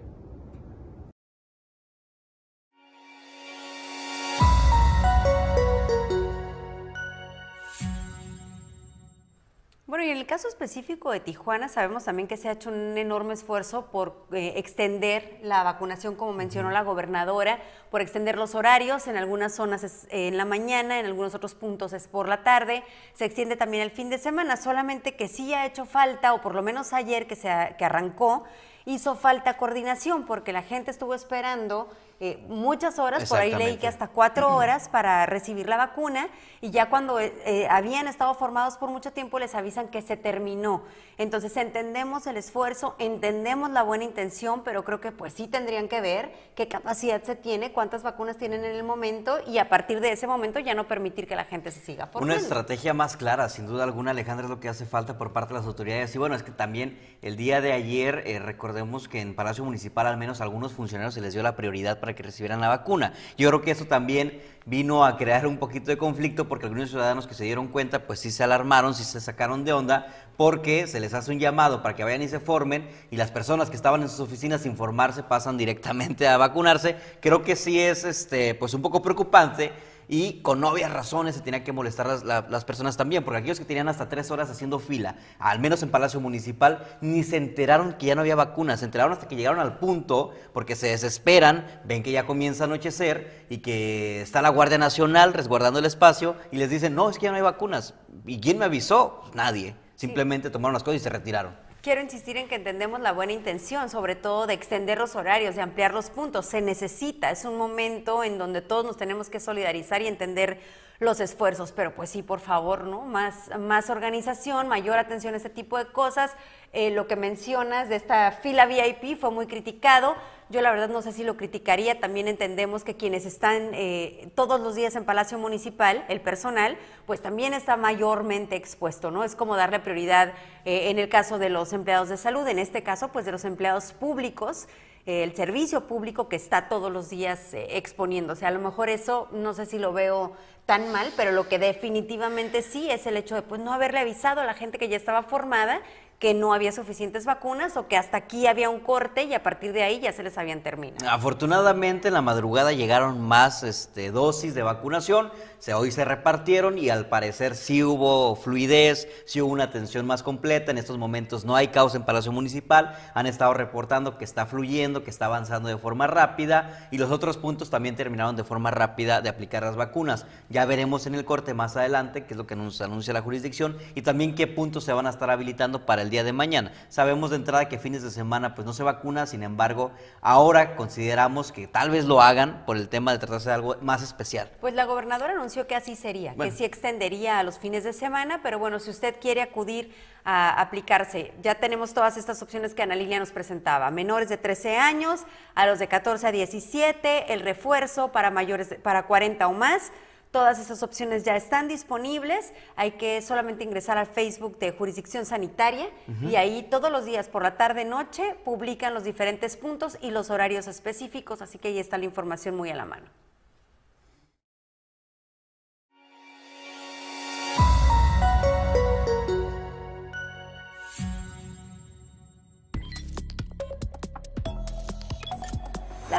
En 10.12 10.18
el 10.18 10.26
caso 10.26 10.48
específico 10.48 11.12
de 11.12 11.22
Tijuana, 11.22 11.70
sabemos 11.70 12.04
también 12.06 12.28
que 12.28 12.36
se 12.36 12.50
ha 12.50 12.52
hecho 12.52 12.70
un 12.70 12.98
enorme 12.98 13.34
esfuerzo 13.34 13.88
por 13.92 14.28
eh, 14.34 14.54
extender 14.58 15.40
la 15.42 15.64
vacunación, 15.64 16.16
como 16.16 16.34
mencionó 16.34 16.70
la 16.70 16.84
gobernadora, 16.84 17.60
por 17.90 18.02
extender 18.02 18.38
los 18.38 18.54
horarios. 18.54 19.08
En 19.08 19.16
algunas 19.16 19.56
zonas 19.56 19.84
es 19.84 20.08
en 20.10 20.38
la 20.38 20.46
mañana, 20.46 21.00
en 21.00 21.06
algunos 21.06 21.34
otros 21.34 21.56
puntos 21.56 21.94
es 21.94 22.08
por 22.08 22.28
la 22.28 22.44
tarde. 22.44 22.84
Se 23.14 23.26
extiende 23.26 23.56
también 23.56 23.84
el 23.84 23.92
fin 23.92 24.10
de 24.10 24.18
semana, 24.18 24.58
solamente 24.58 25.16
que 25.16 25.28
sí 25.28 25.54
ha 25.54 25.66
hecho 25.66 25.86
falta, 25.86 26.34
o 26.34 26.42
por 26.42 26.56
lo 26.56 26.62
menos 26.62 26.92
ayer 26.92 27.26
que, 27.26 27.36
se 27.36 27.76
que 27.78 27.86
arrancó, 27.86 28.44
hizo 28.86 29.16
falta 29.16 29.58
coordinación 29.58 30.26
porque 30.26 30.52
la 30.52 30.64
gente 30.64 30.92
estuvo 30.92 31.14
esperando 31.14 31.90
eh, 32.24 32.38
muchas 32.48 33.00
horas, 33.00 33.28
por 33.28 33.40
ahí 33.40 33.56
leí 33.56 33.78
que 33.78 33.88
hasta 33.88 34.08
cuatro 34.08 34.56
horas 34.56 34.90
para 34.90 35.26
recibir 35.26 35.68
la 35.68 35.76
vacuna 35.76 36.28
y 36.62 36.70
ya 36.70 36.88
cuando 36.88 37.20
eh, 37.20 37.34
eh, 37.46 37.68
habían 37.68 38.08
estado 38.08 38.36
formados 38.36 38.78
por 38.78 38.92
mucho 38.92 39.12
tiempo 39.12 39.40
les 39.40 39.56
avisan 39.56 39.88
que 39.88 40.04
se 40.04 40.18
terminó. 40.18 40.84
Entonces 41.18 41.58
entendemos 41.58 42.28
el 42.28 42.38
esfuerzo, 42.38 42.96
entendemos 43.00 43.72
la 43.72 43.82
buena 43.82 44.04
intención, 44.04 44.62
pero 44.64 44.84
creo 44.84 45.02
que 45.02 45.12
pues 45.12 45.34
sí 45.34 45.48
tendrían 45.48 45.88
que 45.88 46.00
ver 46.00 46.32
qué 46.54 46.68
capacidad 46.68 47.24
se 47.24 47.36
tiene, 47.36 47.72
cuántas 47.72 48.04
vacunas 48.04 48.38
tienen 48.38 48.66
en 48.66 48.76
el 48.76 48.84
momento 48.84 49.40
y 49.48 49.58
a 49.58 49.68
partir 49.68 50.00
de 50.00 50.12
ese 50.12 50.28
momento 50.28 50.60
ya 50.60 50.76
no 50.76 50.88
permitir 50.88 51.26
que 51.26 51.36
la 51.36 51.46
gente 51.46 51.72
se 51.72 51.80
siga 51.80 52.06
formando. 52.06 52.36
Una 52.36 52.40
estrategia 52.40 52.94
más 52.94 53.18
clara, 53.18 53.50
sin 53.50 53.66
duda 53.66 53.84
alguna, 53.84 54.12
Alejandra, 54.12 54.46
es 54.46 54.52
lo 54.52 54.60
que 54.60 54.70
hace 54.70 54.86
falta 54.86 55.18
por 55.18 55.34
parte 55.34 55.56
de 55.56 55.60
las 55.60 55.68
autoridades. 55.68 56.14
Y 56.14 56.20
bueno, 56.20 56.36
es 56.36 56.44
que 56.44 56.52
también 56.52 57.00
el 57.24 57.36
día 57.36 57.62
de 57.62 57.74
ayer, 57.74 58.24
recordemos 58.46 59.08
que 59.08 59.22
en 59.22 59.34
Palacio 59.34 59.66
Municipal 59.66 60.06
al 60.06 60.18
menos 60.18 60.40
a 60.40 60.44
algunos 60.44 60.74
funcionarios 60.74 61.16
se 61.16 61.22
les 61.22 61.34
dio 61.34 61.42
la 61.42 61.56
prioridad 61.56 62.00
para 62.00 62.11
que 62.16 62.24
recibieran 62.24 62.62
la 62.62 62.68
vacuna. 62.68 63.14
Yo 63.38 63.50
creo 63.50 63.62
que 63.62 63.72
eso 63.72 63.86
también 63.86 64.42
vino 64.66 65.06
a 65.06 65.18
crear 65.18 65.48
un 65.48 65.58
poquito 65.58 65.88
de 65.92 65.98
conflicto 65.98 66.48
porque 66.48 66.66
algunos 66.66 66.90
ciudadanos 66.90 67.28
que 67.28 67.34
se 67.34 67.44
dieron 67.44 67.68
cuenta, 67.68 68.06
pues 68.06 68.20
sí 68.20 68.32
se 68.32 68.44
alarmaron, 68.44 68.94
sí 68.94 69.04
se 69.04 69.20
sacaron 69.20 69.64
de 69.64 69.74
onda, 69.74 70.08
porque 70.38 70.88
se 70.88 71.00
les 71.00 71.14
hace 71.14 71.32
un 71.32 71.40
llamado 71.40 71.82
para 71.82 71.96
que 71.96 72.04
vayan 72.04 72.22
y 72.22 72.28
se 72.28 72.40
formen 72.40 72.90
y 73.10 73.18
las 73.18 73.32
personas 73.32 73.70
que 73.70 73.76
estaban 73.76 74.02
en 74.02 74.10
sus 74.10 74.20
oficinas 74.20 74.62
sin 74.62 74.78
formarse 74.78 75.24
pasan 75.24 75.58
directamente 75.58 76.28
a 76.28 76.38
vacunarse. 76.38 76.96
Creo 77.22 77.44
que 77.44 77.56
sí 77.56 77.80
es 77.80 78.04
este, 78.04 78.56
pues 78.56 78.74
un 78.74 78.82
poco 78.82 79.02
preocupante 79.02 79.72
y 80.12 80.42
con 80.42 80.62
obvias 80.66 80.92
razones 80.92 81.36
se 81.36 81.42
tenía 81.42 81.64
que 81.64 81.72
molestar 81.72 82.06
las, 82.06 82.26
las, 82.26 82.66
personas 82.66 82.98
también, 82.98 83.24
porque 83.24 83.38
aquellos 83.38 83.60
que 83.60 83.64
tenían 83.64 83.88
hasta 83.88 84.10
tres 84.10 84.30
horas 84.30 84.50
haciendo 84.50 84.78
fila, 84.78 85.16
al 85.40 85.60
menos 85.60 85.82
en 85.84 85.90
Palacio 85.90 86.20
Municipal, 86.20 86.86
ni 87.00 87.24
se 87.24 87.38
enteraron 87.38 87.94
que 87.94 88.08
ya 88.08 88.16
no 88.16 88.20
había 88.20 88.36
vacunas, 88.36 88.82
se 88.82 88.86
enteraron 88.86 89.14
hasta 89.14 89.30
que 89.30 89.38
llegaron 89.38 89.62
al 89.62 89.78
punto, 89.80 90.32
porque 90.52 90.76
se 90.76 90.88
desesperan, 90.88 91.66
ven 91.86 92.04
que 92.04 92.12
ya 92.12 92.26
comienza 92.26 92.66
a 92.66 92.68
anochecer 92.68 93.46
y 93.50 93.60
que 93.60 94.22
está 94.22 94.42
la 94.42 94.50
Guardia 94.50 94.78
Nacional 94.78 95.32
resguardando 95.32 95.80
el 95.80 95.86
espacio 95.86 96.36
y 96.52 96.58
les 96.58 96.70
dicen, 96.70 96.94
no, 96.94 97.10
es 97.10 97.18
que 97.18 97.28
ya 97.28 97.32
no 97.32 97.38
hay 97.38 97.44
vacunas. 97.44 97.94
¿Y 98.26 98.42
quién 98.42 98.58
me 98.58 98.66
avisó? 98.66 99.24
Nadie. 99.34 99.78
Simplemente 99.96 100.50
tomaron 100.50 100.74
las 100.74 100.84
cosas 100.84 101.00
y 101.00 101.04
se 101.06 101.10
retiraron. 101.10 101.56
Quiero 101.82 102.00
insistir 102.00 102.38
en 102.38 102.48
que 102.48 102.54
entendemos 102.54 103.00
la 103.00 103.12
buena 103.12 103.34
intención, 103.34 103.90
sobre 103.90 104.16
todo 104.16 104.46
de 104.46 104.54
extender 104.54 105.00
los 105.00 105.16
horarios, 105.16 105.56
de 105.56 105.64
ampliar 105.64 105.96
los 105.96 106.12
puntos. 106.12 106.46
Se 106.46 106.62
necesita, 106.62 107.32
es 107.32 107.44
un 107.44 107.58
momento 107.58 108.24
en 108.24 108.38
donde 108.38 108.62
todos 108.62 108.86
nos 108.86 108.98
tenemos 108.98 109.32
que 109.32 109.40
solidarizar 109.40 110.00
y 110.04 110.08
entender 110.08 110.60
los 111.02 111.20
esfuerzos, 111.20 111.72
pero 111.72 111.96
pues 111.96 112.12
sí, 112.12 112.22
por 112.22 112.40
favor, 112.40 112.84
¿no? 112.84 113.02
Más, 113.02 113.50
más 113.60 113.90
organización, 113.90 114.68
mayor 114.68 115.00
atención 115.00 115.34
a 115.34 115.38
este 115.38 115.50
tipo 115.50 115.80
de 115.80 115.88
cosas. 115.88 116.32
Eh, 116.74 116.92
lo 116.92 117.08
que 117.08 117.16
mencionas 117.16 117.90
de 117.90 117.96
esta 117.96 118.32
fila 118.32 118.68
VIP 118.68 119.20
fue 119.20 119.32
muy 119.32 119.48
criticado. 119.48 120.16
Yo 120.52 120.62
la 120.62 120.70
verdad 120.70 120.90
no 120.90 121.02
sé 121.02 121.12
si 121.12 121.24
lo 121.24 121.38
criticaría. 121.38 122.00
También 122.00 122.28
entendemos 122.28 122.84
que 122.84 122.98
quienes 122.98 123.26
están 123.26 123.72
eh, 123.74 124.30
todos 124.36 124.62
los 124.62 124.76
días 124.76 124.96
en 124.96 125.04
Palacio 125.04 125.40
Municipal, 125.40 126.06
el 126.08 126.22
personal, 126.22 126.78
pues 127.08 127.20
también 127.20 127.56
está 127.56 127.78
mayormente 127.78 128.56
expuesto, 128.56 129.10
¿no? 129.10 129.24
Es 129.24 129.34
como 129.34 129.56
darle 129.56 129.80
prioridad 129.80 130.34
eh, 130.66 130.92
en 130.92 131.00
el 131.00 131.10
caso 131.10 131.40
de 131.40 131.50
los 131.50 131.74
empleados 131.74 132.10
de 132.10 132.18
salud, 132.18 132.48
en 132.48 132.60
este 132.60 132.84
caso, 132.84 133.08
pues 133.12 133.26
de 133.26 133.32
los 133.32 133.44
empleados 133.44 133.94
públicos 133.94 134.68
el 135.06 135.36
servicio 135.36 135.88
público 135.88 136.30
que 136.30 136.36
está 136.36 136.70
todos 136.70 136.92
los 136.92 137.10
días 137.10 137.50
exponiéndose. 137.54 138.46
A 138.46 138.52
lo 138.52 138.60
mejor 138.60 138.90
eso 138.90 139.28
no 139.32 139.54
sé 139.54 139.66
si 139.66 139.80
lo 139.80 139.94
veo 139.94 140.34
tan 140.66 140.92
mal, 140.92 141.12
pero 141.18 141.32
lo 141.32 141.48
que 141.48 141.60
definitivamente 141.60 142.62
sí 142.62 142.90
es 142.90 143.06
el 143.08 143.18
hecho 143.18 143.36
de 143.36 143.42
pues 143.42 143.62
no 143.62 143.74
haberle 143.74 144.00
avisado 144.00 144.42
a 144.42 144.46
la 144.46 144.54
gente 144.54 144.78
que 144.78 144.90
ya 144.90 144.98
estaba 144.98 145.24
formada 145.24 145.82
que 146.22 146.36
no 146.36 146.54
había 146.54 146.72
suficientes 146.72 147.26
vacunas 147.26 147.76
o 147.78 147.88
que 147.88 147.98
hasta 147.98 148.16
aquí 148.16 148.46
había 148.46 148.70
un 148.70 148.80
corte 148.80 149.24
y 149.24 149.34
a 149.34 149.42
partir 149.42 149.74
de 149.74 149.82
ahí 149.82 150.00
ya 150.00 150.14
se 150.14 150.22
les 150.22 150.38
habían 150.38 150.62
terminado. 150.62 151.10
Afortunadamente 151.10 152.10
en 152.10 152.14
la 152.14 152.22
madrugada 152.22 152.74
llegaron 152.74 153.20
más 153.20 153.64
este, 153.64 154.12
dosis 154.12 154.54
de 154.54 154.62
vacunación, 154.62 155.32
se, 155.58 155.74
hoy 155.74 155.92
se 155.92 156.06
repartieron 156.06 156.78
y 156.78 156.92
al 156.92 157.08
parecer 157.08 157.56
sí 157.56 157.84
hubo 157.84 158.36
fluidez, 158.36 159.08
sí 159.26 159.42
hubo 159.42 159.52
una 159.52 159.64
atención 159.64 160.06
más 160.06 160.22
completa. 160.22 160.70
En 160.70 160.78
estos 160.78 161.00
momentos 161.00 161.44
no 161.44 161.56
hay 161.56 161.70
causa 161.70 161.98
en 161.98 162.04
Palacio 162.04 162.32
Municipal, 162.32 162.96
han 163.16 163.26
estado 163.26 163.56
reportando 163.56 164.20
que 164.20 164.24
está 164.24 164.46
fluyendo, 164.46 165.04
que 165.04 165.10
está 165.10 165.26
avanzando 165.26 165.70
de 165.70 165.78
forma 165.80 166.06
rápida 166.06 166.88
y 166.92 167.00
los 167.00 167.10
otros 167.10 167.38
puntos 167.38 167.72
también 167.72 167.96
terminaron 167.96 168.36
de 168.36 168.44
forma 168.44 168.70
rápida 168.70 169.22
de 169.22 169.30
aplicar 169.30 169.64
las 169.64 169.76
vacunas. 169.76 170.28
Ya 170.50 170.66
veremos 170.66 171.08
en 171.08 171.16
el 171.16 171.26
corte 171.26 171.56
más 171.56 171.76
adelante 171.78 172.26
qué 172.26 172.36
es 172.36 172.38
lo 172.38 172.46
que 172.46 172.56
nos 172.56 172.80
anuncia 172.80 173.12
la 173.12 173.24
jurisdicción 173.24 173.76
y 173.96 174.04
también 174.04 174.36
qué 174.36 174.46
puntos 174.46 174.84
se 174.84 174.94
van 174.94 175.08
a 175.08 175.10
estar 175.10 175.32
habilitando 175.32 175.84
para 175.84 176.04
el 176.04 176.11
día 176.12 176.24
de 176.24 176.34
mañana. 176.34 176.72
Sabemos 176.90 177.32
de 177.32 177.38
entrada 177.38 177.68
que 177.68 177.80
fines 177.80 178.04
de 178.04 178.12
semana 178.12 178.54
pues 178.54 178.68
no 178.68 178.74
se 178.74 178.84
vacuna, 178.84 179.26
sin 179.26 179.42
embargo, 179.42 179.92
ahora 180.22 180.76
consideramos 180.76 181.52
que 181.52 181.68
tal 181.68 181.90
vez 181.90 182.06
lo 182.06 182.22
hagan 182.22 182.64
por 182.66 182.78
el 182.78 182.90
tema 182.90 183.12
de 183.12 183.18
tratarse 183.18 183.50
de 183.50 183.56
algo 183.56 183.78
más 183.82 184.04
especial. 184.04 184.52
Pues 184.62 184.76
la 184.76 184.86
gobernadora 184.86 185.34
anunció 185.34 185.66
que 185.66 185.76
así 185.76 185.96
sería, 185.96 186.36
que 186.36 186.52
sí 186.52 186.64
extendería 186.64 187.40
a 187.40 187.44
los 187.44 187.58
fines 187.58 187.84
de 187.84 187.94
semana, 187.94 188.42
pero 188.44 188.60
bueno, 188.60 188.78
si 188.80 188.92
usted 188.92 189.16
quiere 189.20 189.42
acudir 189.42 189.96
a 190.24 190.62
aplicarse, 190.62 191.34
ya 191.42 191.56
tenemos 191.56 191.96
todas 191.96 192.18
estas 192.18 192.42
opciones 192.44 192.76
que 192.76 192.84
Ana 192.84 192.96
Lilia 192.96 193.18
nos 193.18 193.32
presentaba, 193.32 193.90
menores 193.90 194.30
de 194.30 194.38
13 194.38 194.78
años, 194.78 195.22
a 195.56 195.66
los 195.66 195.80
de 195.80 195.88
14 195.88 196.28
a 196.28 196.32
17, 196.32 197.34
el 197.34 197.40
refuerzo 197.40 198.12
para 198.12 198.30
mayores 198.30 198.76
para 198.84 199.08
40 199.08 199.48
o 199.48 199.54
más, 199.54 199.92
Todas 200.32 200.60
esas 200.60 200.82
opciones 200.82 201.24
ya 201.26 201.36
están 201.36 201.68
disponibles. 201.68 202.54
Hay 202.78 202.92
que 202.92 203.22
solamente 203.22 203.66
ingresar 203.66 203.98
al 203.98 204.08
Facebook 204.08 204.58
de 204.60 204.72
Jurisdicción 204.72 205.26
Sanitaria 205.26 205.90
y 206.22 206.36
ahí 206.36 206.64
todos 206.64 206.90
los 206.90 207.04
días 207.06 207.28
por 207.28 207.44
la 207.44 207.58
tarde 207.58 207.84
noche 207.84 208.36
publican 208.46 208.94
los 208.94 209.04
diferentes 209.04 209.58
puntos 209.58 209.98
y 210.02 210.12
los 210.12 210.30
horarios 210.30 210.68
específicos, 210.68 211.42
así 211.42 211.58
que 211.58 211.68
ahí 211.68 211.80
está 211.80 211.98
la 211.98 212.06
información 212.06 212.56
muy 212.56 212.70
a 212.70 212.76
la 212.76 212.86
mano. 212.86 213.08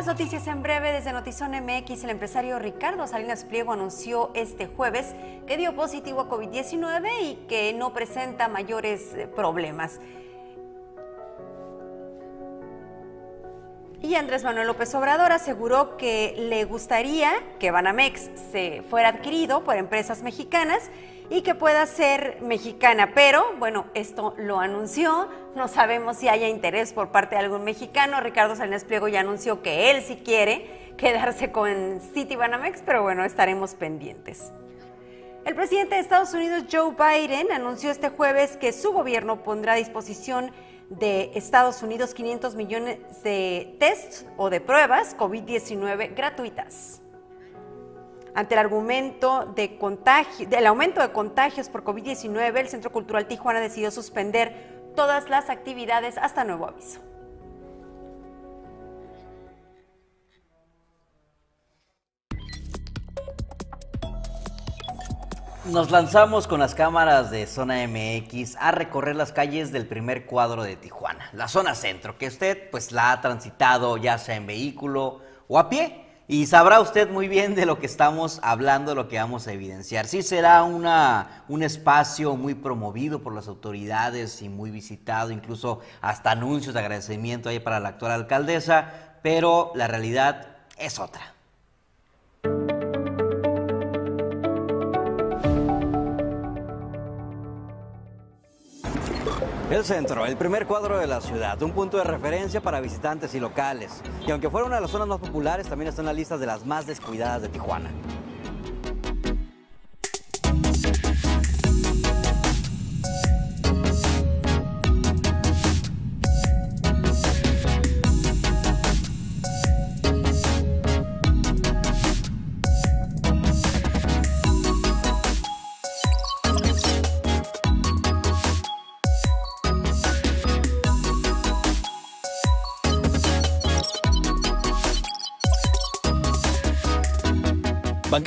Noticias 0.07 0.49
en 0.49 0.63
breve 0.63 0.91
desde 0.91 1.13
Notizón 1.13 1.53
MX. 1.53 2.05
El 2.05 2.11
empresario 2.11 2.59
Ricardo 2.59 3.07
Salinas 3.07 3.45
Pliego 3.45 3.73
anunció 3.73 4.31
este 4.35 4.67
jueves 4.67 5.15
que 5.47 5.57
dio 5.57 5.77
positivo 5.77 6.23
a 6.23 6.29
COVID-19 6.29 7.09
y 7.23 7.35
que 7.47 7.73
no 7.73 7.93
presenta 7.93 8.49
mayores 8.49 9.15
eh, 9.15 9.29
problemas. 9.29 10.01
Y 14.03 14.17
Andrés 14.17 14.43
Manuel 14.43 14.67
López 14.67 14.93
Obrador 14.97 15.31
aseguró 15.31 15.97
que 15.97 16.35
le 16.37 16.65
gustaría 16.65 17.31
que 17.61 17.71
Banamex 17.71 18.31
se 18.51 18.83
fuera 18.91 19.11
adquirido 19.11 19.63
por 19.63 19.77
empresas 19.77 20.23
mexicanas 20.23 20.91
y 21.33 21.41
que 21.41 21.55
pueda 21.55 21.87
ser 21.87 22.37
mexicana. 22.43 23.13
Pero 23.15 23.43
bueno, 23.59 23.87
esto 23.95 24.35
lo 24.37 24.61
anunció, 24.61 25.31
no 25.57 25.67
sabemos 25.67 26.19
si 26.19 26.29
haya 26.29 26.47
interés 26.47 26.93
por 26.93 27.11
parte 27.11 27.37
de 27.37 27.41
algún 27.41 27.65
mexicano. 27.65 28.21
Ricardo 28.21 28.55
Salinas 28.55 28.85
Pliego 28.85 29.09
ya 29.09 29.21
anunció 29.21 29.63
que 29.63 29.91
él 29.91 30.03
sí 30.03 30.21
quiere 30.23 30.93
quedarse 30.99 31.51
con 31.51 32.01
Citibanamex, 32.13 32.83
pero 32.85 33.03
bueno, 33.03 33.25
estaremos 33.25 33.75
pendientes. 33.75 34.53
El 35.47 35.55
presidente 35.55 35.95
de 35.95 36.03
Estados 36.03 36.35
Unidos, 36.35 36.65
Joe 36.71 36.95
Biden, 36.95 37.51
anunció 37.51 37.91
este 37.91 38.11
jueves 38.11 38.59
que 38.59 38.73
su 38.73 38.93
gobierno 38.93 39.43
pondrá 39.43 39.73
a 39.73 39.77
disposición 39.77 40.53
de 40.91 41.31
Estados 41.35 41.83
Unidos 41.83 42.13
500 42.13 42.55
millones 42.57 42.99
de 43.25 43.75
tests 43.81 44.27
o 44.37 44.51
de 44.51 44.61
pruebas 44.61 45.17
COVID-19 45.17 46.15
gratuitas. 46.15 47.02
Ante 48.35 48.55
el 48.55 48.61
argumento 48.61 49.45
de 49.55 49.77
contagio, 49.77 50.49
del 50.49 50.67
aumento 50.67 51.03
de 51.03 51.13
contagios 51.13 51.69
por 51.69 51.85
COVID-19, 51.85 52.61
el 52.61 52.69
Centro 52.69 52.91
Cultural 52.91 53.27
Tijuana 53.27 53.61
decidió 53.61 53.91
suspender 53.91 54.93
todas 54.97 55.29
las 55.29 55.51
actividades 55.51 56.17
hasta 56.17 56.43
nuevo 56.43 56.67
aviso. 56.67 57.01
Nos 65.67 65.91
lanzamos 65.91 66.49
con 66.49 66.59
las 66.59 66.75
cámaras 66.75 67.31
de 67.31 67.47
Zona 67.47 67.87
MX 67.87 68.57
a 68.59 68.73
recorrer 68.73 69.15
las 69.15 69.33
calles 69.33 69.73
del 69.73 69.87
primer 69.87 70.27
cuadro 70.27 70.65
de 70.65 70.75
Tijuana, 70.77 71.29
la 71.35 71.49
zona 71.49 71.75
centro, 71.75 72.19
que 72.19 72.29
usted 72.29 72.71
pues 72.71 72.93
la 72.93 73.13
ha 73.13 73.21
transitado 73.21 73.97
ya 73.99 74.19
sea 74.19 74.37
en 74.37 74.47
vehículo 74.47 75.21
o 75.49 75.59
a 75.59 75.69
pie. 75.69 76.02
Y 76.29 76.47
sabrá 76.47 76.81
usted 76.81 77.11
muy 77.11 77.27
bien 77.27 77.55
de 77.55 77.67
lo 77.67 77.79
que 77.79 77.87
estamos 77.87 78.39
hablando, 78.43 78.95
lo 78.95 79.09
que 79.09 79.19
vamos 79.19 79.47
a 79.47 79.53
evidenciar. 79.53 80.07
Sí 80.07 80.23
será 80.23 80.63
una, 80.63 81.45
un 81.49 81.63
espacio 81.63 82.37
muy 82.37 82.55
promovido 82.55 83.23
por 83.23 83.35
las 83.35 83.49
autoridades 83.49 84.41
y 84.41 84.49
muy 84.49 84.71
visitado, 84.71 85.31
incluso 85.31 85.81
hasta 86.01 86.31
anuncios 86.31 86.75
de 86.75 86.81
agradecimiento 86.81 87.49
ahí 87.49 87.59
para 87.59 87.81
la 87.81 87.91
actual 87.91 88.13
alcaldesa, 88.13 89.19
pero 89.23 89.73
la 89.75 89.89
realidad 89.89 90.47
es 90.79 90.99
otra. 90.99 91.35
El 99.73 99.87
centro, 99.87 100.27
el 100.27 100.37
primer 100.37 100.67
cuadro 100.67 100.99
de 100.99 101.07
la 101.07 101.23
ciudad, 101.23 101.63
un 101.63 101.73
punto 101.73 101.97
de 101.97 102.05
referencia 102.05 102.61
para 102.61 102.79
visitantes 102.79 103.35
y 103.35 103.41
locales. 103.41 104.03
Y 104.27 104.31
aunque 104.31 104.51
fuera 104.51 104.67
una 104.67 104.75
de 104.75 104.83
las 104.83 104.91
zonas 104.91 105.09
más 105.09 105.19
populares, 105.19 105.67
también 105.67 105.89
está 105.89 106.03
en 106.03 106.07
la 106.07 106.13
lista 106.13 106.37
de 106.37 106.45
las 106.45 106.67
más 106.67 106.87
descuidadas 106.87 107.41
de 107.41 107.49
Tijuana. 107.49 107.89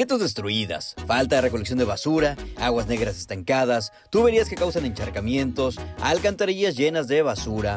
Banquetas 0.05 0.21
destruidas, 0.21 0.95
falta 1.07 1.37
de 1.37 1.41
recolección 1.41 1.79
de 1.79 1.85
basura, 1.85 2.37
aguas 2.57 2.85
negras 2.85 3.17
estancadas, 3.17 3.91
tuberías 4.11 4.47
que 4.47 4.55
causan 4.55 4.85
encharcamientos, 4.85 5.79
alcantarillas 5.99 6.75
llenas 6.77 7.07
de 7.07 7.23
basura, 7.23 7.73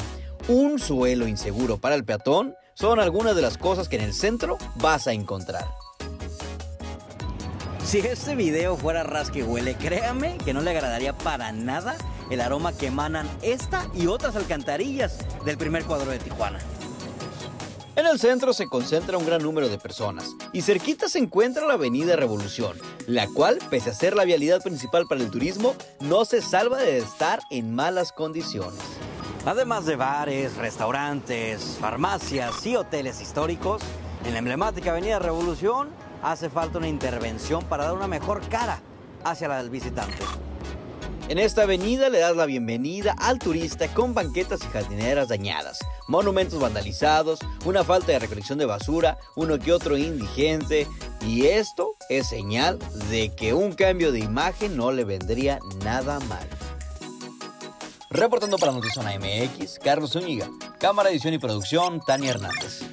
un 0.47 0.79
suelo 0.79 1.27
inseguro 1.27 1.79
para 1.79 1.95
el 1.95 2.05
peatón, 2.05 2.55
son 2.75 3.01
algunas 3.01 3.35
de 3.35 3.41
las 3.41 3.57
cosas 3.57 3.89
que 3.89 3.97
en 3.97 4.03
el 4.03 4.13
centro 4.13 4.59
vas 4.75 5.07
a 5.07 5.15
encontrar. 5.15 5.65
Si 7.83 8.01
este 8.01 8.35
video 8.35 8.77
fuera 8.77 9.05
rasque 9.05 9.43
huele, 9.43 9.75
créame 9.77 10.37
que 10.45 10.53
no 10.53 10.61
le 10.61 10.73
agradaría 10.73 11.17
para 11.17 11.51
nada 11.53 11.97
el 12.31 12.43
aroma 12.43 12.77
que 12.77 12.89
emanan 12.89 13.27
esta 13.41 13.89
y 13.95 14.07
otras 14.07 14.37
alcantarillas 14.37 15.17
del 15.47 15.57
primer 15.57 15.85
cuadro 15.85 16.11
de 16.11 16.19
Tijuana. 16.19 16.59
En 17.99 18.07
el 18.07 18.21
centro 18.21 18.53
se 18.53 18.69
concentra 18.69 19.19
un 19.19 19.27
gran 19.27 19.43
número 19.43 19.69
de 19.69 19.77
personas 19.77 20.37
y 20.53 20.63
cerquita 20.63 21.09
se 21.09 21.19
encuentra 21.19 21.67
la 21.67 21.73
Avenida 21.73 22.15
Revolución, 22.15 22.79
la 23.09 23.27
cual, 23.27 23.59
pese 23.71 23.91
a 23.91 23.93
ser 23.93 24.15
la 24.15 24.23
vialidad 24.23 24.63
principal 24.63 25.07
para 25.09 25.21
el 25.21 25.33
turismo, 25.33 25.75
no 25.99 26.25
se 26.25 26.41
salva 26.41 26.79
de 26.79 26.99
estar 26.99 27.41
en 27.51 27.75
malas 27.75 28.13
condiciones. 28.13 28.79
Además 29.45 29.85
de 29.85 29.97
bares, 29.97 30.57
restaurantes, 30.59 31.77
farmacias 31.81 32.65
y 32.65 32.77
hoteles 32.77 33.21
históricos, 33.21 33.83
en 34.25 34.33
la 34.33 34.39
emblemática 34.39 34.93
Avenida 34.93 35.19
Revolución 35.19 35.89
hace 36.23 36.51
falta 36.51 36.79
una 36.79 36.87
intervención 36.87 37.65
para 37.65 37.83
dar 37.83 37.95
una 37.95 38.07
mejor 38.07 38.49
cara 38.49 38.81
hacia 39.25 39.49
del 39.49 39.71
visitante. 39.71 40.23
En 41.29 41.37
esta 41.37 41.65
avenida 41.65 42.09
le 42.09 42.21
das 42.21 42.35
la 42.35 42.47
bienvenida 42.47 43.15
al 43.19 43.39
turista 43.39 43.93
con 43.93 44.15
banquetas 44.15 44.61
y 44.65 44.67
jardineras 44.69 45.29
dañadas, 45.29 45.79
monumentos 46.07 46.59
vandalizados, 46.59 47.41
una 47.67 47.85
falta 47.85 48.13
de 48.13 48.19
recolección 48.19 48.59
de 48.59 48.65
basura, 48.65 49.19
uno 49.37 49.59
que 49.59 49.75
otro 49.75 49.99
indigente, 49.99 50.87
y 51.27 51.45
esto 51.45 51.97
es 52.09 52.29
señal 52.29 52.79
de 53.11 53.35
que 53.35 53.53
un 53.53 53.75
cambio 53.75 54.11
de 54.11 54.21
imagen 54.21 54.75
no 54.75 54.91
le 54.91 55.05
vendría 55.05 55.59
nada 55.85 56.19
mal. 56.21 56.49
Reportando 58.09 58.57
para 58.57 58.73
Notizona 58.73 59.13
MX, 59.19 59.81
Carlos 59.81 60.13
Zúñiga, 60.13 60.49
cámara 60.81 61.11
edición 61.11 61.35
y 61.35 61.39
producción, 61.39 62.01
Tania 62.07 62.31
Hernández. 62.31 62.88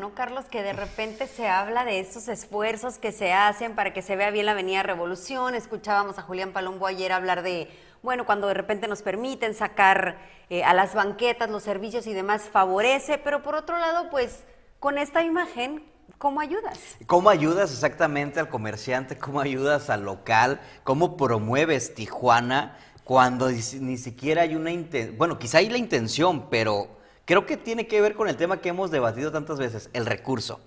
¿No, 0.00 0.14
Carlos? 0.14 0.46
Que 0.46 0.62
de 0.62 0.72
repente 0.72 1.26
se 1.26 1.46
habla 1.46 1.84
de 1.84 2.00
estos 2.00 2.26
esfuerzos 2.28 2.96
que 2.96 3.12
se 3.12 3.34
hacen 3.34 3.74
para 3.74 3.92
que 3.92 4.00
se 4.00 4.16
vea 4.16 4.30
bien 4.30 4.46
la 4.46 4.52
Avenida 4.52 4.82
Revolución. 4.82 5.54
Escuchábamos 5.54 6.18
a 6.18 6.22
Julián 6.22 6.52
Palombo 6.52 6.86
ayer 6.86 7.12
hablar 7.12 7.42
de, 7.42 7.68
bueno, 8.02 8.24
cuando 8.24 8.48
de 8.48 8.54
repente 8.54 8.88
nos 8.88 9.02
permiten 9.02 9.54
sacar 9.54 10.18
eh, 10.48 10.64
a 10.64 10.72
las 10.72 10.94
banquetas 10.94 11.50
los 11.50 11.62
servicios 11.62 12.06
y 12.06 12.14
demás, 12.14 12.48
favorece, 12.50 13.18
pero 13.18 13.42
por 13.42 13.54
otro 13.54 13.78
lado, 13.78 14.08
pues 14.10 14.42
con 14.78 14.96
esta 14.96 15.22
imagen, 15.22 15.84
¿cómo 16.16 16.40
ayudas? 16.40 16.78
¿Cómo 17.06 17.28
ayudas 17.28 17.70
exactamente 17.70 18.40
al 18.40 18.48
comerciante? 18.48 19.18
¿Cómo 19.18 19.40
ayudas 19.40 19.90
al 19.90 20.04
local? 20.04 20.62
¿Cómo 20.82 21.18
promueves 21.18 21.94
Tijuana 21.94 22.78
cuando 23.04 23.50
ni 23.50 23.60
ni 23.80 23.98
siquiera 23.98 24.42
hay 24.42 24.56
una 24.56 24.70
intención? 24.70 25.18
Bueno, 25.18 25.38
quizá 25.38 25.58
hay 25.58 25.68
la 25.68 25.76
intención, 25.76 26.48
pero 26.48 26.99
creo 27.30 27.46
que 27.46 27.56
tiene 27.56 27.86
que 27.86 28.00
ver 28.00 28.16
con 28.16 28.28
el 28.28 28.34
tema 28.36 28.60
que 28.60 28.70
hemos 28.70 28.90
debatido 28.90 29.30
tantas 29.30 29.56
veces, 29.60 29.88
el 29.92 30.04
recurso. 30.04 30.58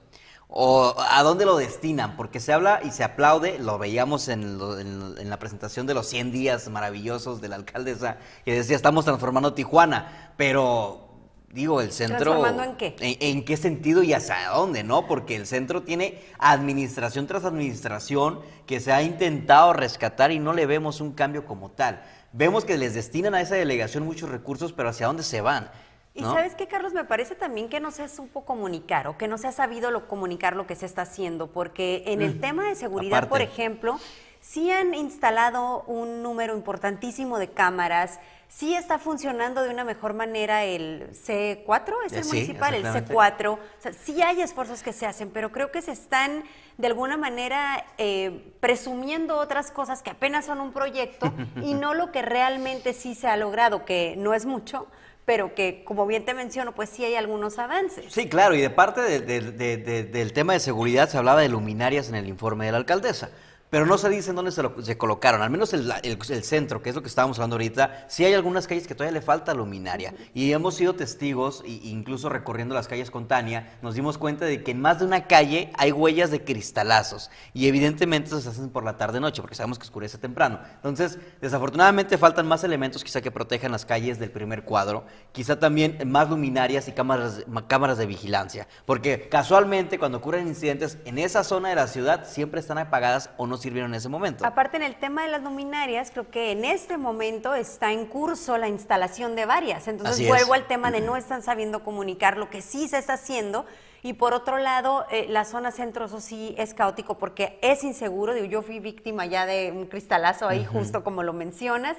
O 0.47 0.95
a 0.97 1.21
dónde 1.21 1.45
lo 1.45 1.57
destinan, 1.57 2.15
porque 2.15 2.39
se 2.39 2.53
habla 2.53 2.79
y 2.85 2.91
se 2.91 3.03
aplaude, 3.03 3.59
lo 3.59 3.77
veíamos 3.77 4.29
en, 4.29 4.57
lo- 4.57 4.79
en- 4.79 5.15
en 5.17 5.29
la 5.29 5.39
presentación 5.39 5.87
de 5.87 5.93
los 5.93 6.07
100 6.07 6.31
días 6.31 6.69
maravillosos 6.69 7.41
de 7.41 7.49
la 7.49 7.57
alcaldesa, 7.57 8.15
que 8.45 8.53
decía, 8.53 8.77
estamos 8.77 9.03
transformando 9.03 9.53
Tijuana, 9.53 10.33
pero 10.37 11.09
digo, 11.49 11.81
el 11.81 11.91
centro... 11.91 12.31
¿Transformando 12.31 12.63
en 12.63 12.77
qué? 12.77 12.95
¿En, 13.01 13.37
en 13.39 13.43
qué 13.45 13.57
sentido 13.57 14.01
y 14.01 14.13
hacia 14.13 14.47
dónde, 14.49 14.83
no? 14.85 15.05
Porque 15.05 15.35
el 15.35 15.45
centro 15.47 15.83
tiene 15.83 16.21
administración 16.39 17.27
tras 17.27 17.43
administración 17.43 18.39
que 18.67 18.79
se 18.79 18.93
ha 18.93 19.03
intentado 19.03 19.73
rescatar 19.73 20.31
y 20.31 20.39
no 20.39 20.53
le 20.53 20.65
vemos 20.65 21.01
un 21.01 21.11
cambio 21.11 21.45
como 21.45 21.71
tal. 21.71 22.01
Vemos 22.31 22.63
que 22.63 22.77
les 22.77 22.93
destinan 22.93 23.35
a 23.35 23.41
esa 23.41 23.55
delegación 23.55 24.05
muchos 24.05 24.29
recursos, 24.29 24.71
pero 24.71 24.87
¿hacia 24.89 25.07
dónde 25.07 25.23
se 25.23 25.41
van? 25.41 25.69
Y 26.15 26.21
¿no? 26.21 26.33
sabes 26.33 26.53
qué, 26.55 26.67
Carlos, 26.67 26.93
me 26.93 27.05
parece 27.05 27.33
también 27.35 27.69
que 27.69 27.79
no 27.79 27.89
se 27.91 28.07
supo 28.07 28.45
comunicar 28.45 29.07
o 29.07 29.17
que 29.17 29.27
no 29.27 29.37
se 29.37 29.47
ha 29.47 29.51
sabido 29.51 29.89
lo, 29.89 30.07
comunicar 30.07 30.55
lo 30.55 30.67
que 30.67 30.75
se 30.75 30.85
está 30.85 31.03
haciendo, 31.03 31.47
porque 31.47 32.03
en 32.07 32.21
el 32.21 32.39
tema 32.39 32.65
de 32.67 32.75
seguridad, 32.75 33.27
por 33.27 33.41
ejemplo, 33.41 33.99
sí 34.39 34.69
han 34.69 34.93
instalado 34.93 35.83
un 35.87 36.21
número 36.21 36.55
importantísimo 36.55 37.39
de 37.39 37.49
cámaras, 37.49 38.19
sí 38.47 38.75
está 38.75 38.99
funcionando 38.99 39.63
de 39.63 39.71
una 39.71 39.83
mejor 39.83 40.13
manera 40.13 40.63
el 40.63 41.09
C4, 41.13 41.93
es 42.05 42.13
Eh, 42.13 42.17
el 42.17 42.23
sí, 42.25 42.29
municipal, 42.29 42.75
el 42.75 42.85
exactamente. 42.85 43.43
C4, 43.45 43.53
o 43.53 43.59
sea, 43.79 43.93
sí 43.93 44.21
hay 44.21 44.41
esfuerzos 44.41 44.83
que 44.83 44.93
se 44.93 45.07
hacen, 45.07 45.31
pero 45.31 45.51
creo 45.51 45.71
que 45.71 45.81
se 45.81 45.93
están 45.93 46.43
de 46.77 46.85
alguna 46.87 47.17
manera 47.17 47.83
eh, 47.97 48.53
presumiendo 48.59 49.37
otras 49.37 49.71
cosas 49.71 50.03
que 50.03 50.11
apenas 50.11 50.45
son 50.45 50.61
un 50.61 50.73
proyecto 50.73 51.33
y 51.63 51.73
no 51.73 51.95
lo 51.95 52.11
que 52.11 52.21
realmente 52.21 52.93
sí 52.93 53.15
se 53.15 53.27
ha 53.27 53.37
logrado, 53.37 53.85
que 53.85 54.13
no 54.17 54.35
es 54.35 54.45
mucho, 54.45 54.85
pero 55.25 55.55
que, 55.55 55.83
como 55.85 56.05
bien 56.05 56.25
te 56.25 56.33
menciono, 56.33 56.73
pues 56.73 56.89
sí 56.89 57.05
hay 57.05 57.15
algunos 57.15 57.59
avances. 57.59 58.05
Sí, 58.13 58.27
claro, 58.27 58.55
y 58.55 58.61
de 58.61 58.69
parte 58.69 59.01
de- 59.01 59.19
de- 59.21 59.51
de- 59.51 59.77
de- 59.77 60.03
del 60.03 60.33
tema 60.33 60.53
de 60.53 60.59
seguridad 60.59 61.09
se 61.09 61.17
hablaba 61.17 61.41
de 61.41 61.49
luminarias 61.49 62.09
en 62.09 62.15
el 62.15 62.27
informe 62.27 62.65
de 62.65 62.71
la 62.73 62.77
alcaldesa. 62.79 63.29
Pero 63.73 63.87
no 63.87 63.97
se 63.97 64.07
dice 64.07 64.33
dónde 64.33 64.51
se, 64.51 64.61
lo- 64.61 64.75
se 64.83 64.99
colocaron, 64.99 65.41
al 65.41 65.49
menos 65.49 65.73
el, 65.73 65.91
el- 66.03 66.19
el 66.29 66.43
centro, 66.43 66.83
que 66.83 66.89
es 66.89 66.95
lo 66.95 67.01
que 67.01 67.07
estábamos 67.07 67.39
hablando 67.39 67.55
ahorita, 67.55 68.05
sí 68.07 68.23
hay 68.23 68.35
algunas 68.35 68.67
calles 68.67 68.85
que 68.85 68.93
todavía 68.93 69.19
le 69.19 69.25
falta 69.25 69.51
luminaria. 69.55 70.13
Y 70.35 70.51
hemos 70.51 70.75
sido 70.75 70.93
testigos, 70.93 71.63
y- 71.65 71.89
incluso 71.89 72.29
recorriendo 72.29 72.75
las 72.75 72.87
calles 72.87 73.09
con 73.09 73.27
Tania, 73.27 73.79
nos 73.81 73.95
dimos 73.95 74.19
cuenta 74.19 74.45
de 74.45 74.63
que 74.63 74.69
en 74.69 74.79
más 74.79 74.99
de 74.99 75.05
una 75.05 75.25
calle 75.25 75.71
hay 75.75 75.91
huellas 75.91 76.29
de 76.29 76.43
cristalazos. 76.43 77.31
Y 77.55 77.67
evidentemente 77.67 78.29
se 78.39 78.47
hacen 78.47 78.69
por 78.69 78.83
la 78.83 78.95
tarde-noche, 78.95 79.41
porque 79.41 79.55
sabemos 79.55 79.79
que 79.79 79.85
oscurece 79.85 80.19
temprano. 80.19 80.59
Entonces, 80.75 81.17
desafortunadamente 81.41 82.19
faltan 82.19 82.45
más 82.47 82.63
elementos 82.63 83.03
quizá 83.03 83.21
que 83.21 83.31
protejan 83.31 83.71
las 83.71 83.85
calles 83.85 84.19
del 84.19 84.29
primer 84.29 84.65
cuadro, 84.65 85.07
quizá 85.31 85.57
también 85.57 85.97
más 86.05 86.29
luminarias 86.29 86.87
y 86.87 86.91
cámaras, 86.91 87.43
ma- 87.47 87.67
cámaras 87.67 87.97
de 87.97 88.05
vigilancia, 88.05 88.67
porque 88.85 89.29
casualmente 89.29 89.97
cuando 89.97 90.19
ocurren 90.19 90.47
incidentes 90.47 90.99
en 91.05 91.17
esa 91.17 91.43
zona 91.43 91.69
de 91.69 91.75
la 91.75 91.87
ciudad 91.87 92.27
siempre 92.29 92.59
están 92.59 92.77
apagadas 92.77 93.31
o 93.37 93.47
no 93.47 93.62
sirvieron 93.63 93.91
en 93.91 93.95
ese 93.95 94.09
momento. 94.09 94.45
Aparte, 94.45 94.77
en 94.77 94.83
el 94.83 94.95
tema 94.95 95.23
de 95.23 95.29
las 95.29 95.41
luminarias, 95.41 96.11
creo 96.11 96.29
que 96.29 96.51
en 96.51 96.65
este 96.65 96.97
momento 96.97 97.55
está 97.55 97.91
en 97.91 98.05
curso 98.05 98.57
la 98.57 98.67
instalación 98.67 99.35
de 99.35 99.45
varias. 99.45 99.87
Entonces, 99.87 100.15
Así 100.15 100.23
es. 100.25 100.29
vuelvo 100.29 100.53
al 100.53 100.67
tema 100.67 100.91
de 100.91 101.01
no 101.01 101.15
están 101.15 101.41
sabiendo 101.41 101.83
comunicar 101.83 102.37
lo 102.37 102.49
que 102.49 102.61
sí 102.61 102.87
se 102.87 102.99
está 102.99 103.13
haciendo. 103.13 103.65
Y 104.03 104.13
por 104.13 104.33
otro 104.33 104.57
lado, 104.57 105.05
eh, 105.09 105.27
la 105.29 105.45
zona 105.45 105.71
centro, 105.71 106.05
eso 106.05 106.19
sí 106.19 106.53
es 106.57 106.73
caótico 106.73 107.17
porque 107.17 107.57
es 107.61 107.83
inseguro. 107.85 108.33
Digo, 108.33 108.45
yo 108.45 108.61
fui 108.61 108.79
víctima 108.79 109.25
ya 109.25 109.45
de 109.45 109.71
un 109.71 109.85
cristalazo 109.85 110.47
ahí, 110.47 110.65
justo 110.65 111.03
como 111.03 111.23
lo 111.23 111.31
mencionas. 111.31 111.95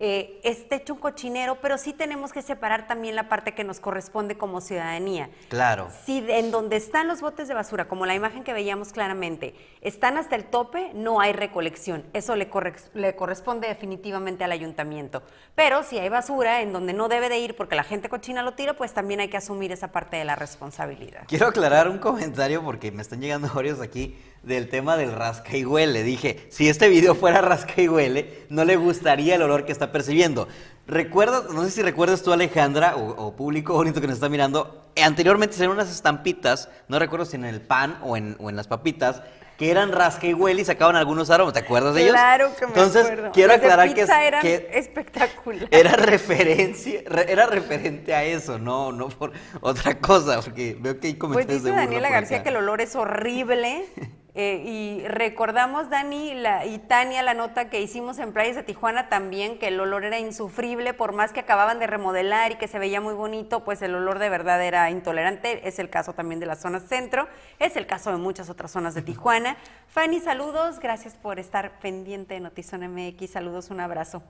Eh, 0.00 0.40
está 0.42 0.76
hecho 0.76 0.94
un 0.94 1.00
cochinero, 1.00 1.58
pero 1.60 1.78
sí 1.78 1.92
tenemos 1.92 2.32
que 2.32 2.42
separar 2.42 2.86
también 2.86 3.14
la 3.14 3.28
parte 3.28 3.54
que 3.54 3.62
nos 3.64 3.78
corresponde 3.80 4.36
como 4.36 4.60
ciudadanía. 4.60 5.30
Claro. 5.48 5.88
Si 6.04 6.20
de- 6.20 6.38
en 6.40 6.50
donde 6.50 6.76
están 6.76 7.06
los 7.08 7.20
botes 7.20 7.46
de 7.48 7.54
basura, 7.54 7.86
como 7.86 8.04
la 8.06 8.14
imagen 8.14 8.42
que 8.44 8.52
veíamos 8.52 8.92
claramente, 8.92 9.54
están 9.80 10.16
hasta 10.16 10.34
el 10.36 10.44
tope, 10.44 10.90
no 10.94 11.20
hay 11.20 11.32
recolección. 11.32 12.04
Eso 12.12 12.34
le, 12.36 12.50
corre- 12.50 12.74
le 12.94 13.14
corresponde 13.14 13.68
definitivamente 13.68 14.42
al 14.44 14.52
ayuntamiento. 14.52 15.22
Pero 15.54 15.82
si 15.84 15.98
hay 15.98 16.08
basura 16.08 16.60
en 16.62 16.72
donde 16.72 16.92
no 16.92 17.08
debe 17.08 17.28
de 17.28 17.38
ir 17.38 17.54
porque 17.56 17.76
la 17.76 17.84
gente 17.84 18.08
cochina 18.08 18.42
lo 18.42 18.54
tira, 18.54 18.74
pues 18.74 18.92
también 18.94 19.20
hay 19.20 19.28
que 19.28 19.36
asumir 19.36 19.70
esa 19.72 19.92
parte 19.92 20.16
de 20.16 20.24
la 20.24 20.34
responsabilidad. 20.36 21.22
Quiero 21.28 21.46
aclarar 21.46 21.88
un 21.88 21.98
comentario 21.98 22.62
porque 22.64 22.90
me 22.90 23.02
están 23.02 23.20
llegando 23.20 23.48
varios 23.54 23.80
aquí 23.80 24.18
del 24.46 24.68
tema 24.68 24.96
del 24.96 25.12
rasca 25.12 25.56
y 25.56 25.64
huele. 25.64 26.02
Dije, 26.02 26.46
si 26.50 26.68
este 26.68 26.88
video 26.88 27.14
fuera 27.14 27.40
rasca 27.40 27.80
y 27.80 27.88
huele, 27.88 28.46
no 28.48 28.64
le 28.64 28.76
gustaría 28.76 29.34
el 29.34 29.42
olor 29.42 29.64
que 29.64 29.72
está 29.72 29.92
percibiendo. 29.92 30.48
¿Recuerdas, 30.86 31.44
no 31.50 31.64
sé 31.64 31.70
si 31.70 31.82
recuerdas 31.82 32.22
tú 32.22 32.32
Alejandra 32.32 32.96
o, 32.96 33.34
público 33.34 33.72
bonito 33.72 34.00
que 34.00 34.06
nos 34.06 34.16
está 34.16 34.28
mirando, 34.28 34.90
anteriormente 35.02 35.56
se 35.56 35.66
unas 35.66 35.90
estampitas, 35.90 36.68
no 36.88 36.98
recuerdo 36.98 37.24
si 37.24 37.36
en 37.36 37.46
el 37.46 37.62
pan 37.62 37.98
o 38.02 38.18
en, 38.18 38.36
o 38.38 38.50
en 38.50 38.56
las 38.56 38.68
papitas, 38.68 39.22
que 39.56 39.70
eran 39.70 39.92
rasca 39.92 40.26
y 40.26 40.34
huele 40.34 40.62
y 40.62 40.64
sacaban 40.64 40.96
algunos 40.96 41.30
aromas. 41.30 41.54
¿Te 41.54 41.60
acuerdas 41.60 41.94
de 41.94 42.02
ellos? 42.02 42.12
Claro 42.12 42.50
que 42.56 42.66
me 42.66 42.72
Entonces, 42.72 43.04
acuerdo. 43.04 43.32
quiero 43.32 43.54
aclarar 43.54 43.94
que, 43.94 44.00
eran 44.02 44.42
que 44.42 44.68
espectacular. 44.72 45.68
Era 45.70 45.92
referencia, 45.92 47.00
era 47.28 47.46
referente 47.46 48.14
a 48.14 48.24
eso, 48.24 48.58
no, 48.58 48.92
no 48.92 49.08
por 49.08 49.32
otra 49.60 49.98
cosa, 49.98 50.40
porque 50.40 50.76
veo 50.78 50.98
que 50.98 51.08
hay 51.08 51.14
comentarios 51.14 51.62
Pues 51.62 51.72
dice 51.72 51.76
Daniela 51.76 52.10
García 52.10 52.42
que 52.42 52.48
el 52.48 52.56
olor 52.56 52.80
es 52.80 52.96
horrible. 52.96 53.86
Eh, 54.36 54.62
y 54.66 55.06
recordamos, 55.06 55.90
Dani 55.90 56.34
la, 56.34 56.66
y 56.66 56.78
Tania, 56.80 57.22
la 57.22 57.34
nota 57.34 57.70
que 57.70 57.80
hicimos 57.80 58.18
en 58.18 58.32
Playas 58.32 58.56
de 58.56 58.64
Tijuana 58.64 59.08
también, 59.08 59.60
que 59.60 59.68
el 59.68 59.78
olor 59.78 60.04
era 60.04 60.18
insufrible, 60.18 60.92
por 60.92 61.12
más 61.12 61.32
que 61.32 61.38
acababan 61.38 61.78
de 61.78 61.86
remodelar 61.86 62.50
y 62.50 62.56
que 62.56 62.66
se 62.66 62.80
veía 62.80 63.00
muy 63.00 63.14
bonito, 63.14 63.62
pues 63.62 63.80
el 63.82 63.94
olor 63.94 64.18
de 64.18 64.30
verdad 64.30 64.60
era 64.64 64.90
intolerante. 64.90 65.68
Es 65.68 65.78
el 65.78 65.88
caso 65.88 66.14
también 66.14 66.40
de 66.40 66.46
la 66.46 66.56
zona 66.56 66.80
centro, 66.80 67.28
es 67.60 67.76
el 67.76 67.86
caso 67.86 68.10
de 68.10 68.16
muchas 68.16 68.50
otras 68.50 68.72
zonas 68.72 68.94
de 68.94 69.02
Tijuana. 69.02 69.56
Fanny, 69.86 70.20
saludos, 70.20 70.80
gracias 70.80 71.14
por 71.14 71.38
estar 71.38 71.78
pendiente 71.78 72.34
de 72.34 72.40
Notizón 72.40 72.80
MX, 72.92 73.30
saludos, 73.30 73.70
un 73.70 73.80
abrazo. 73.80 74.22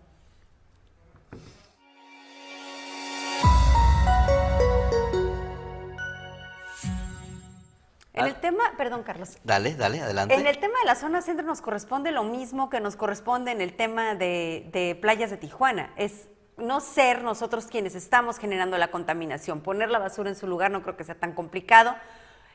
En 8.15 8.27
el 8.27 8.37
tema, 8.37 8.63
perdón 8.77 9.03
Carlos. 9.03 9.39
Dale, 9.43 9.75
dale, 9.75 10.01
adelante. 10.01 10.35
En 10.35 10.47
el 10.47 10.59
tema 10.59 10.79
de 10.81 10.87
la 10.87 10.95
zona 10.95 11.21
centro 11.21 11.45
nos 11.45 11.61
corresponde 11.61 12.13
lo 12.13 12.23
mismo 12.23 12.71
que 12.71 12.81
nos 12.81 12.95
corresponde 12.95 13.51
en 13.51 13.61
el 13.61 13.75
tema 13.75 14.15
de, 14.15 14.99
playas 15.01 15.31
de 15.31 15.37
Tijuana. 15.37 15.93
Es 15.97 16.29
no 16.57 16.81
ser 16.81 17.25
nosotros 17.25 17.67
quienes 17.67 17.97
estamos 17.97 18.39
generando 18.39 18.79
la 18.79 18.93
contaminación. 18.93 19.61
Poner 19.61 19.91
la 19.91 19.99
basura 19.99 20.31
en 20.31 20.37
su 20.37 20.47
lugar 20.47 20.71
no 20.71 20.83
creo 20.83 20.97
que 20.97 21.03
sea 21.03 21.17
tan 21.17 21.33
complicado. 21.33 21.97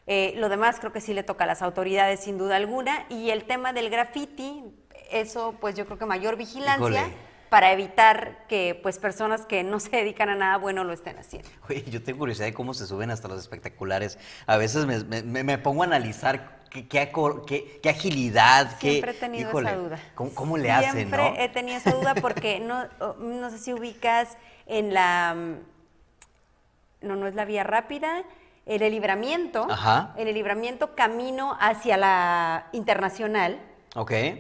Eh, 0.08 0.34
lo 0.38 0.48
demás 0.48 0.80
creo 0.80 0.94
que 0.94 1.02
sí 1.02 1.14
le 1.14 1.24
toca 1.24 1.44
a 1.44 1.48
las 1.48 1.62
autoridades 1.62 2.22
sin 2.22 2.38
duda 2.38 2.56
alguna. 2.56 3.06
Y 3.10 3.32
el 3.32 3.44
tema 3.44 3.74
del 3.74 3.90
graffiti, 3.90 4.64
eso 5.12 5.56
pues 5.60 5.76
yo 5.76 5.86
creo 5.86 5.98
que 5.98 6.06
mayor 6.06 6.38
vigilancia 6.38 7.10
para 7.50 7.72
evitar 7.72 8.46
que 8.48 8.80
pues 8.82 9.00
personas 9.00 9.46
que 9.46 9.64
no 9.64 9.80
se 9.80 9.90
dedican 9.90 10.30
a 10.30 10.36
nada 10.36 10.58
bueno 10.58 10.84
lo 10.84 10.94
estén 10.94 11.18
haciendo. 11.18 11.50
Oye, 11.68 11.84
yo 11.90 12.02
tengo 12.04 12.20
curiosidad 12.20 12.46
de 12.46 12.54
cómo 12.54 12.74
se 12.74 12.86
suben 12.86 13.12
hasta 13.12 13.28
los 13.28 13.40
espectaculares. 13.40 14.18
A 14.46 14.58
veces 14.58 14.86
me, 14.86 15.58
pongo 15.58 15.84
a 15.84 15.86
analizar 15.86 16.60
qué, 16.70 16.88
qué, 16.88 17.90
agilidad, 17.90 18.78
Siempre 18.80 19.12
he 19.12 19.16
tenido 19.16 19.60
esa 19.60 19.76
duda. 19.76 20.00
¿Cómo, 20.16 20.58
le 20.58 20.72
hacen, 20.72 20.92
Siempre 20.92 21.44
he 21.44 21.50
tenido 21.50 21.78
esa 21.78 21.92
duda 21.92 22.16
porque 22.16 22.60
no, 22.60 22.86
no 23.18 23.50
sé 23.50 23.58
si 23.58 23.74
ubicas 23.74 24.38
en 24.66 24.94
la... 24.94 25.36
No, 27.02 27.16
no 27.16 27.28
es 27.28 27.34
la 27.34 27.46
vía 27.46 27.64
rápida, 27.64 28.24
en 28.66 28.84
el 28.84 28.92
libramiento, 28.92 29.68
en 30.18 30.28
el 30.28 30.34
libramiento 30.36 30.96
camino 30.96 31.58
hacia 31.60 31.98
la 31.98 32.68
internacional, 32.74 33.60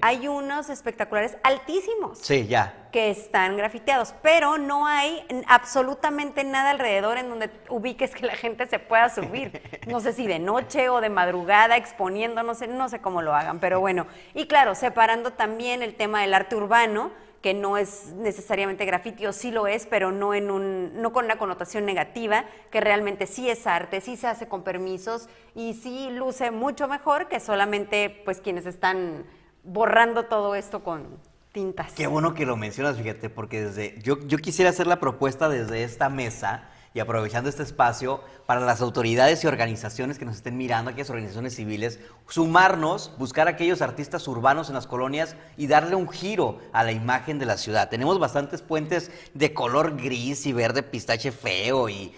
hay 0.02 0.28
unos 0.28 0.70
espectaculares 0.70 1.38
altísimos. 1.44 2.20
Sí, 2.20 2.48
ya. 2.48 2.88
Que 2.92 3.10
están 3.10 3.58
grafiteados, 3.58 4.14
pero 4.22 4.58
no 4.58 4.86
hay 4.86 5.26
absolutamente 5.48 6.44
nada 6.44 6.72
alrededor 6.72 7.18
en 7.18 7.30
donde 7.30 7.50
ubiques 7.70 8.12
que 8.14 8.26
la 8.26 8.36
gente 8.36 8.68
se 8.68 8.80
pueda 8.80 9.10
subir. 9.10 9.62
No 9.88 10.00
sé 10.02 10.14
si 10.14 10.28
de 10.28 10.40
noche 10.40 10.90
o 10.90 11.02
de 11.02 11.10
madrugada 11.10 11.78
exponiendo, 11.78 12.44
no 12.44 12.54
sé, 12.54 12.68
no 12.68 12.90
sé 12.90 13.00
cómo 13.02 13.22
lo 13.22 13.34
hagan, 13.34 13.60
pero 13.60 13.80
bueno. 13.80 14.08
Y 14.34 14.46
claro, 14.46 14.76
separando 14.76 15.32
también 15.32 15.82
el 15.82 15.96
tema 15.96 16.22
del 16.22 16.34
arte 16.34 16.56
urbano, 16.56 17.12
que 17.42 17.54
no 17.54 17.78
es 17.78 18.14
necesariamente 18.16 18.86
grafiti 18.86 19.26
o 19.26 19.34
sí 19.34 19.52
lo 19.52 19.68
es, 19.68 19.86
pero 19.86 20.12
no 20.12 20.34
en 20.34 20.52
un 20.52 21.02
no 21.02 21.14
con 21.14 21.26
una 21.26 21.38
connotación 21.38 21.86
negativa, 21.86 22.46
que 22.72 22.82
realmente 22.82 23.28
sí 23.28 23.50
es 23.50 23.66
arte, 23.66 24.02
sí 24.02 24.18
se 24.18 24.28
hace 24.28 24.48
con 24.48 24.64
permisos 24.64 25.30
y 25.56 25.74
sí 25.74 26.10
luce 26.12 26.52
mucho 26.52 26.88
mejor 26.88 27.28
que 27.28 27.40
solamente 27.40 28.22
pues 28.26 28.42
quienes 28.42 28.66
están 28.66 29.26
borrando 29.64 30.26
todo 30.26 30.56
esto 30.56 30.84
con 30.84 31.06
tintas. 31.52 31.94
Qué 31.94 32.08
bueno 32.08 32.34
que 32.34 32.46
lo 32.46 32.58
mencionas, 32.58 32.98
fíjate, 32.98 33.30
porque 33.30 33.66
desde 33.66 34.00
yo, 34.02 34.20
yo 34.28 34.38
quisiera 34.38 34.70
hacer 34.70 34.88
la 34.88 35.00
propuesta 35.00 35.50
desde 35.50 35.84
esta 35.84 36.10
mesa 36.10 36.70
y 36.94 37.00
aprovechando 37.00 37.50
este 37.50 37.64
espacio 37.64 38.22
para 38.46 38.62
las 38.62 38.82
autoridades 38.82 39.44
y 39.44 39.48
organizaciones 39.48 40.18
que 40.18 40.26
nos 40.26 40.38
estén 40.38 40.58
mirando, 40.58 40.90
aquellas 40.90 41.10
organizaciones 41.10 41.56
civiles, 41.56 42.00
sumarnos, 42.28 43.14
buscar 43.18 43.48
a 43.48 43.52
aquellos 43.52 43.82
artistas 43.82 44.28
urbanos 44.28 44.70
en 44.70 44.76
las 44.76 44.88
colonias 44.88 45.36
y 45.58 45.68
darle 45.68 45.96
un 45.96 46.10
giro 46.10 46.60
a 46.74 46.84
la 46.84 46.92
imagen 46.92 47.38
de 47.40 47.46
la 47.46 47.58
ciudad. 47.58 47.90
Tenemos 47.90 48.20
bastantes 48.20 48.62
puentes 48.62 49.12
de 49.34 49.54
color 49.54 49.98
gris 49.98 50.46
y 50.46 50.54
verde 50.54 50.84
pistache 50.84 51.32
feo 51.32 51.90
y 51.90 52.14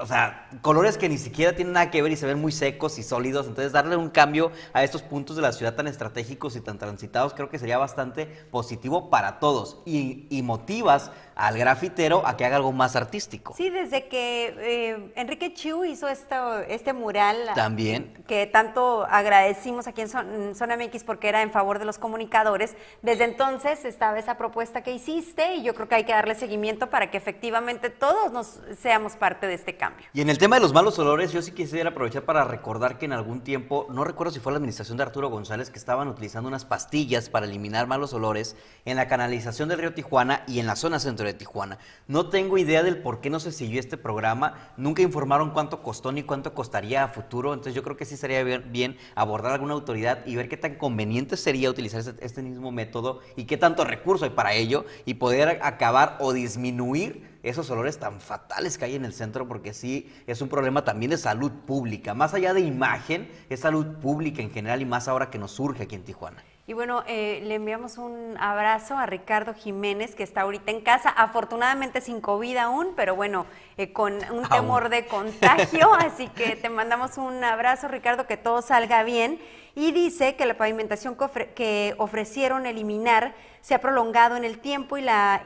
o 0.00 0.06
sea, 0.06 0.48
colores 0.60 0.98
que 0.98 1.08
ni 1.08 1.16
siquiera 1.16 1.54
tienen 1.54 1.72
nada 1.72 1.90
que 1.90 2.02
ver 2.02 2.12
y 2.12 2.16
se 2.16 2.26
ven 2.26 2.38
muy 2.38 2.52
secos 2.52 2.98
y 2.98 3.02
sólidos. 3.02 3.46
Entonces, 3.46 3.72
darle 3.72 3.96
un 3.96 4.10
cambio 4.10 4.52
a 4.72 4.84
estos 4.84 5.02
puntos 5.02 5.36
de 5.36 5.42
la 5.42 5.52
ciudad 5.52 5.74
tan 5.74 5.86
estratégicos 5.86 6.54
y 6.56 6.60
tan 6.60 6.78
transitados 6.78 7.32
creo 7.32 7.48
que 7.48 7.58
sería 7.58 7.78
bastante 7.78 8.26
positivo 8.26 9.08
para 9.08 9.38
todos. 9.38 9.78
Y, 9.86 10.26
y 10.30 10.42
motivas 10.42 11.10
al 11.38 11.56
grafitero 11.56 12.26
a 12.26 12.36
que 12.36 12.44
haga 12.44 12.56
algo 12.56 12.72
más 12.72 12.96
artístico. 12.96 13.54
Sí, 13.56 13.70
desde 13.70 14.08
que 14.08 14.54
eh, 14.58 15.12
Enrique 15.14 15.54
Chiu 15.54 15.84
hizo 15.84 16.08
esto, 16.08 16.58
este 16.62 16.92
mural. 16.92 17.36
También. 17.54 18.12
Que 18.26 18.46
tanto 18.46 19.06
agradecimos 19.08 19.86
aquí 19.86 20.00
en, 20.02 20.54
Zona 20.56 20.76
MX 20.76 21.04
porque 21.04 21.28
era 21.28 21.42
en 21.42 21.52
favor 21.52 21.78
de 21.78 21.84
los 21.84 21.98
comunicadores. 21.98 22.76
Desde 23.02 23.22
entonces 23.22 23.84
estaba 23.84 24.18
esa 24.18 24.36
propuesta 24.36 24.82
que 24.82 24.92
hiciste 24.92 25.54
y 25.54 25.62
yo 25.62 25.74
creo 25.74 25.88
que 25.88 25.94
hay 25.94 26.04
que 26.04 26.12
darle 26.12 26.34
seguimiento 26.34 26.90
para 26.90 27.08
que 27.10 27.16
efectivamente 27.16 27.88
todos 27.88 28.32
nos 28.32 28.58
seamos 28.80 29.14
parte 29.14 29.46
de 29.46 29.54
este 29.54 29.76
cambio. 29.76 30.08
Y 30.12 30.20
en 30.20 30.30
el 30.30 30.38
tema 30.38 30.56
de 30.56 30.62
los 30.62 30.72
malos 30.72 30.98
olores, 30.98 31.30
yo 31.30 31.40
sí 31.40 31.52
quisiera 31.52 31.90
aprovechar 31.90 32.22
para 32.22 32.42
recordar 32.42 32.98
que 32.98 33.04
en 33.04 33.12
algún 33.12 33.42
tiempo, 33.42 33.86
no 33.90 34.02
recuerdo 34.02 34.32
si 34.32 34.40
fue 34.40 34.50
la 34.50 34.56
administración 34.56 34.96
de 34.96 35.04
Arturo 35.04 35.30
González, 35.30 35.70
que 35.70 35.78
estaban 35.78 36.08
utilizando 36.08 36.48
unas 36.48 36.64
pastillas 36.64 37.30
para 37.30 37.46
eliminar 37.46 37.86
malos 37.86 38.12
olores 38.12 38.56
en 38.84 38.96
la 38.96 39.06
canalización 39.06 39.68
del 39.68 39.78
río 39.78 39.94
Tijuana 39.94 40.42
y 40.48 40.58
en 40.58 40.66
la 40.66 40.74
zona 40.74 40.98
centro 40.98 41.27
de 41.28 41.34
Tijuana. 41.34 41.78
No 42.06 42.28
tengo 42.28 42.58
idea 42.58 42.82
del 42.82 42.98
por 42.98 43.20
qué 43.20 43.30
no 43.30 43.40
se 43.40 43.52
siguió 43.52 43.80
este 43.80 43.96
programa. 43.96 44.72
Nunca 44.76 45.02
informaron 45.02 45.50
cuánto 45.50 45.82
costó 45.82 46.12
ni 46.12 46.22
cuánto 46.22 46.54
costaría 46.54 47.04
a 47.04 47.08
futuro. 47.08 47.52
Entonces 47.52 47.74
yo 47.74 47.82
creo 47.82 47.96
que 47.96 48.04
sí 48.04 48.16
sería 48.16 48.42
bien, 48.42 48.96
abordar 49.14 49.52
alguna 49.52 49.74
autoridad 49.74 50.24
y 50.26 50.36
ver 50.36 50.48
qué 50.48 50.56
tan 50.56 50.76
conveniente 50.76 51.36
sería 51.36 51.70
utilizar 51.70 52.00
este, 52.00 52.24
este, 52.24 52.42
mismo 52.42 52.72
método 52.72 53.20
y 53.36 53.44
qué 53.44 53.56
tanto 53.56 53.84
recurso 53.84 54.24
hay 54.24 54.30
para 54.30 54.54
ello 54.54 54.84
y 55.04 55.14
poder 55.14 55.60
acabar 55.62 56.16
o 56.20 56.32
disminuir 56.32 57.38
esos 57.42 57.70
olores 57.70 57.98
tan 57.98 58.20
fatales 58.20 58.78
que 58.78 58.84
hay 58.84 58.96
en 58.96 59.04
el 59.04 59.12
centro, 59.12 59.46
porque 59.46 59.72
sí 59.72 60.12
es 60.26 60.42
un 60.42 60.48
problema 60.48 60.84
también 60.84 61.10
de 61.10 61.18
salud 61.18 61.52
pública. 61.66 62.14
Más 62.14 62.34
allá 62.34 62.52
de 62.52 62.60
imagen, 62.60 63.30
es 63.48 63.60
salud 63.60 63.86
pública 64.00 64.42
en 64.42 64.50
general 64.50 64.82
y 64.82 64.84
más 64.84 65.08
ahora 65.08 65.30
que 65.30 65.38
nos 65.38 65.52
surge 65.52 65.84
aquí 65.84 65.94
en 65.94 66.04
Tijuana. 66.04 66.42
Y 66.68 66.74
bueno, 66.74 67.02
eh, 67.06 67.40
le 67.44 67.54
enviamos 67.54 67.96
un 67.96 68.36
abrazo 68.38 68.94
a 68.98 69.06
Ricardo 69.06 69.54
Jiménez, 69.54 70.14
que 70.14 70.22
está 70.22 70.42
ahorita 70.42 70.70
en 70.70 70.82
casa, 70.82 71.08
afortunadamente 71.08 72.02
sin 72.02 72.20
COVID 72.20 72.58
aún, 72.58 72.88
pero 72.94 73.16
bueno, 73.16 73.46
eh, 73.78 73.94
con 73.94 74.12
un 74.30 74.46
temor 74.46 74.90
de 74.90 75.06
contagio, 75.06 75.94
así 75.98 76.28
que 76.28 76.56
te 76.56 76.68
mandamos 76.68 77.16
un 77.16 77.42
abrazo, 77.42 77.88
Ricardo, 77.88 78.26
que 78.26 78.36
todo 78.36 78.60
salga 78.60 79.02
bien. 79.02 79.40
Y 79.74 79.92
dice 79.92 80.36
que 80.36 80.44
la 80.44 80.58
pavimentación 80.58 81.16
que, 81.54 81.94
ofrecieron 81.96 82.66
eliminar 82.66 83.34
se 83.62 83.74
ha 83.74 83.80
prolongado 83.80 84.36
en 84.36 84.44
el 84.44 84.58
tiempo 84.58 84.98
y 84.98 85.00
la, 85.00 85.44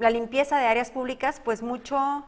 la 0.00 0.10
limpieza 0.10 0.58
de 0.58 0.66
áreas 0.66 0.90
públicas, 0.90 1.40
pues 1.44 1.62
mucho 1.62 2.26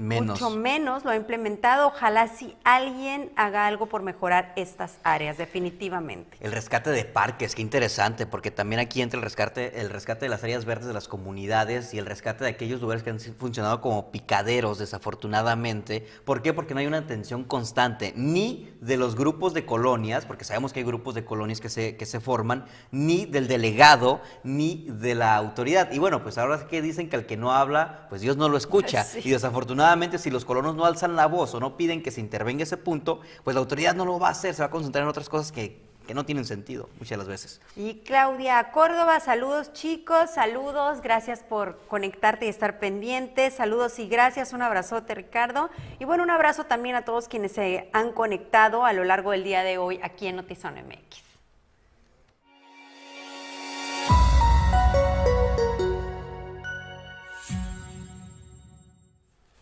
Mucho 0.00 0.50
menos 0.50 1.04
lo 1.04 1.10
ha 1.10 1.16
implementado. 1.16 1.88
Ojalá 1.88 2.28
si 2.28 2.56
alguien 2.64 3.30
haga 3.36 3.66
algo 3.66 3.86
por 3.86 4.02
mejorar 4.02 4.52
estas 4.56 4.98
áreas, 5.02 5.36
definitivamente. 5.36 6.38
El 6.40 6.52
rescate 6.52 6.90
de 6.90 7.04
parques, 7.04 7.54
qué 7.54 7.60
interesante, 7.60 8.26
porque 8.26 8.50
también 8.50 8.80
aquí 8.80 9.02
entra 9.02 9.18
el 9.18 9.24
rescate, 9.24 9.80
el 9.80 9.90
rescate 9.90 10.24
de 10.24 10.30
las 10.30 10.42
áreas 10.42 10.64
verdes 10.64 10.86
de 10.86 10.94
las 10.94 11.06
comunidades 11.06 11.92
y 11.92 11.98
el 11.98 12.06
rescate 12.06 12.44
de 12.44 12.50
aquellos 12.50 12.80
lugares 12.80 13.02
que 13.02 13.10
han 13.10 13.20
funcionado 13.20 13.82
como 13.82 14.10
picaderos, 14.10 14.78
desafortunadamente. 14.78 16.06
¿Por 16.24 16.40
qué? 16.40 16.54
Porque 16.54 16.72
no 16.72 16.80
hay 16.80 16.86
una 16.86 16.98
atención 16.98 17.44
constante, 17.44 18.14
ni 18.16 18.72
de 18.80 18.96
los 18.96 19.16
grupos 19.16 19.52
de 19.52 19.66
colonias, 19.66 20.24
porque 20.24 20.44
sabemos 20.44 20.72
que 20.72 20.80
hay 20.80 20.86
grupos 20.86 21.14
de 21.14 21.24
colonias 21.24 21.60
que 21.60 21.68
se, 21.68 21.96
que 21.96 22.06
se 22.06 22.20
forman, 22.20 22.64
ni 22.90 23.26
del 23.26 23.48
delegado, 23.48 24.22
ni 24.44 24.86
de 24.88 25.14
la 25.14 25.36
autoridad. 25.36 25.92
Y 25.92 25.98
bueno, 25.98 26.22
pues 26.22 26.38
ahora 26.38 26.66
que 26.66 26.80
dicen 26.80 27.10
que 27.10 27.16
el 27.16 27.26
que 27.26 27.36
no 27.36 27.52
habla, 27.52 28.06
pues 28.08 28.22
Dios 28.22 28.36
no 28.36 28.48
lo 28.48 28.56
escucha. 28.56 29.06
Y 29.22 29.30
desafortunadamente 29.30 29.89
si 30.18 30.30
los 30.30 30.44
colonos 30.44 30.74
no 30.74 30.84
alzan 30.84 31.16
la 31.16 31.26
voz 31.26 31.54
o 31.54 31.60
no 31.60 31.76
piden 31.76 32.02
que 32.02 32.10
se 32.10 32.20
intervenga 32.20 32.62
ese 32.62 32.76
punto, 32.76 33.20
pues 33.44 33.54
la 33.54 33.60
autoridad 33.60 33.94
no 33.94 34.04
lo 34.04 34.18
va 34.18 34.28
a 34.28 34.32
hacer, 34.32 34.54
se 34.54 34.62
va 34.62 34.66
a 34.66 34.70
concentrar 34.70 35.02
en 35.02 35.08
otras 35.08 35.28
cosas 35.28 35.52
que 35.52 35.90
que 36.10 36.14
no 36.14 36.26
tienen 36.26 36.44
sentido 36.44 36.88
muchas 36.98 37.18
las 37.18 37.28
veces. 37.28 37.60
Y 37.76 38.00
Claudia 38.00 38.72
Córdoba, 38.72 39.20
saludos 39.20 39.72
chicos, 39.72 40.30
saludos, 40.34 41.02
gracias 41.02 41.44
por 41.44 41.78
conectarte 41.86 42.46
y 42.46 42.48
estar 42.48 42.80
pendiente, 42.80 43.48
saludos 43.52 43.96
y 44.00 44.08
gracias, 44.08 44.52
un 44.52 44.60
abrazote 44.60 45.14
Ricardo. 45.14 45.70
Y 46.00 46.04
bueno, 46.04 46.24
un 46.24 46.30
abrazo 46.30 46.64
también 46.64 46.96
a 46.96 47.04
todos 47.04 47.28
quienes 47.28 47.52
se 47.52 47.90
han 47.92 48.10
conectado 48.10 48.84
a 48.84 48.92
lo 48.92 49.04
largo 49.04 49.30
del 49.30 49.44
día 49.44 49.62
de 49.62 49.78
hoy 49.78 50.00
aquí 50.02 50.26
en 50.26 50.34
Notizón 50.34 50.74
MX. 50.74 51.29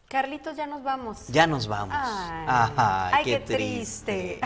Carlitos, 0.09 0.57
ya 0.57 0.67
nos 0.67 0.83
vamos. 0.83 1.27
Ya 1.29 1.47
nos 1.47 1.69
vamos. 1.69 1.95
Ay, 1.95 3.25
qué, 3.25 3.41
triste. 3.41 4.41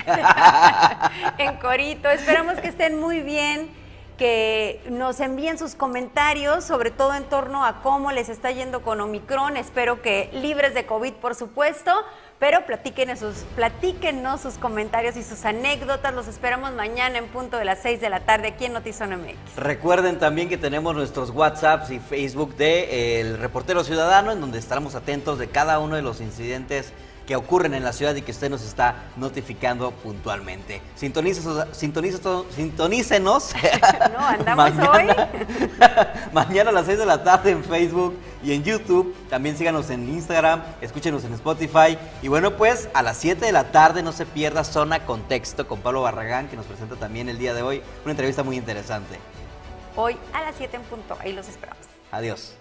en 1.38 1.56
Corito, 1.58 2.10
esperamos 2.10 2.58
que 2.58 2.66
estén 2.66 2.98
muy 2.98 3.20
bien, 3.20 3.70
que 4.18 4.82
nos 4.90 5.20
envíen 5.20 5.60
sus 5.60 5.76
comentarios, 5.76 6.64
sobre 6.64 6.90
todo 6.90 7.14
en 7.14 7.22
torno 7.28 7.64
a 7.64 7.80
cómo 7.80 8.10
les 8.10 8.28
está 8.28 8.50
yendo 8.50 8.82
con 8.82 9.00
Omicron. 9.00 9.56
Espero 9.56 10.02
que 10.02 10.30
libres 10.32 10.74
de 10.74 10.84
COVID, 10.84 11.12
por 11.12 11.36
supuesto, 11.36 11.92
pero 12.42 12.66
platíquenos 12.66 13.20
sus, 13.20 13.36
platíquenos 13.54 14.40
sus 14.40 14.54
comentarios 14.54 15.16
y 15.16 15.22
sus 15.22 15.44
anécdotas. 15.44 16.12
Los 16.12 16.26
esperamos 16.26 16.72
mañana 16.72 17.18
en 17.18 17.28
punto 17.28 17.56
de 17.56 17.64
las 17.64 17.78
6 17.82 18.00
de 18.00 18.10
la 18.10 18.18
tarde 18.18 18.48
aquí 18.48 18.64
en 18.64 18.72
Notizón 18.72 19.10
MX. 19.10 19.54
Recuerden 19.54 20.18
también 20.18 20.48
que 20.48 20.58
tenemos 20.58 20.92
nuestros 20.96 21.30
WhatsApps 21.30 21.90
y 21.90 22.00
Facebook 22.00 22.56
de 22.56 23.20
El 23.20 23.38
Reportero 23.38 23.84
Ciudadano, 23.84 24.32
en 24.32 24.40
donde 24.40 24.58
estaremos 24.58 24.96
atentos 24.96 25.38
de 25.38 25.50
cada 25.50 25.78
uno 25.78 25.94
de 25.94 26.02
los 26.02 26.20
incidentes 26.20 26.92
que 27.26 27.36
ocurren 27.36 27.74
en 27.74 27.84
la 27.84 27.92
ciudad 27.92 28.14
y 28.14 28.22
que 28.22 28.32
usted 28.32 28.50
nos 28.50 28.62
está 28.62 29.10
notificando 29.16 29.90
puntualmente. 29.90 30.80
Sintonícenos, 30.96 31.68
sintonícenos. 31.76 33.54
No, 34.12 34.26
andamos 34.26 34.72
hoy. 34.88 35.06
mañana 36.32 36.70
a 36.70 36.72
las 36.72 36.86
6 36.86 36.98
de 36.98 37.06
la 37.06 37.22
tarde 37.22 37.50
en 37.50 37.64
Facebook 37.64 38.16
y 38.42 38.52
en 38.52 38.64
YouTube. 38.64 39.14
También 39.28 39.56
síganos 39.56 39.90
en 39.90 40.08
Instagram, 40.08 40.62
escúchenos 40.80 41.24
en 41.24 41.34
Spotify. 41.34 41.98
Y 42.22 42.28
bueno, 42.28 42.56
pues 42.56 42.88
a 42.94 43.02
las 43.02 43.16
7 43.18 43.44
de 43.44 43.52
la 43.52 43.70
tarde 43.70 44.02
no 44.02 44.12
se 44.12 44.26
pierda 44.26 44.64
Zona 44.64 45.04
Contexto 45.04 45.66
con 45.68 45.80
Pablo 45.80 46.02
Barragán, 46.02 46.48
que 46.48 46.56
nos 46.56 46.66
presenta 46.66 46.96
también 46.96 47.28
el 47.28 47.38
día 47.38 47.54
de 47.54 47.62
hoy 47.62 47.82
una 48.04 48.12
entrevista 48.12 48.42
muy 48.42 48.56
interesante. 48.56 49.18
Hoy 49.96 50.16
a 50.32 50.42
las 50.42 50.54
7 50.56 50.76
en 50.76 50.82
punto. 50.82 51.16
Ahí 51.20 51.32
los 51.32 51.48
esperamos. 51.48 51.86
Adiós. 52.10 52.54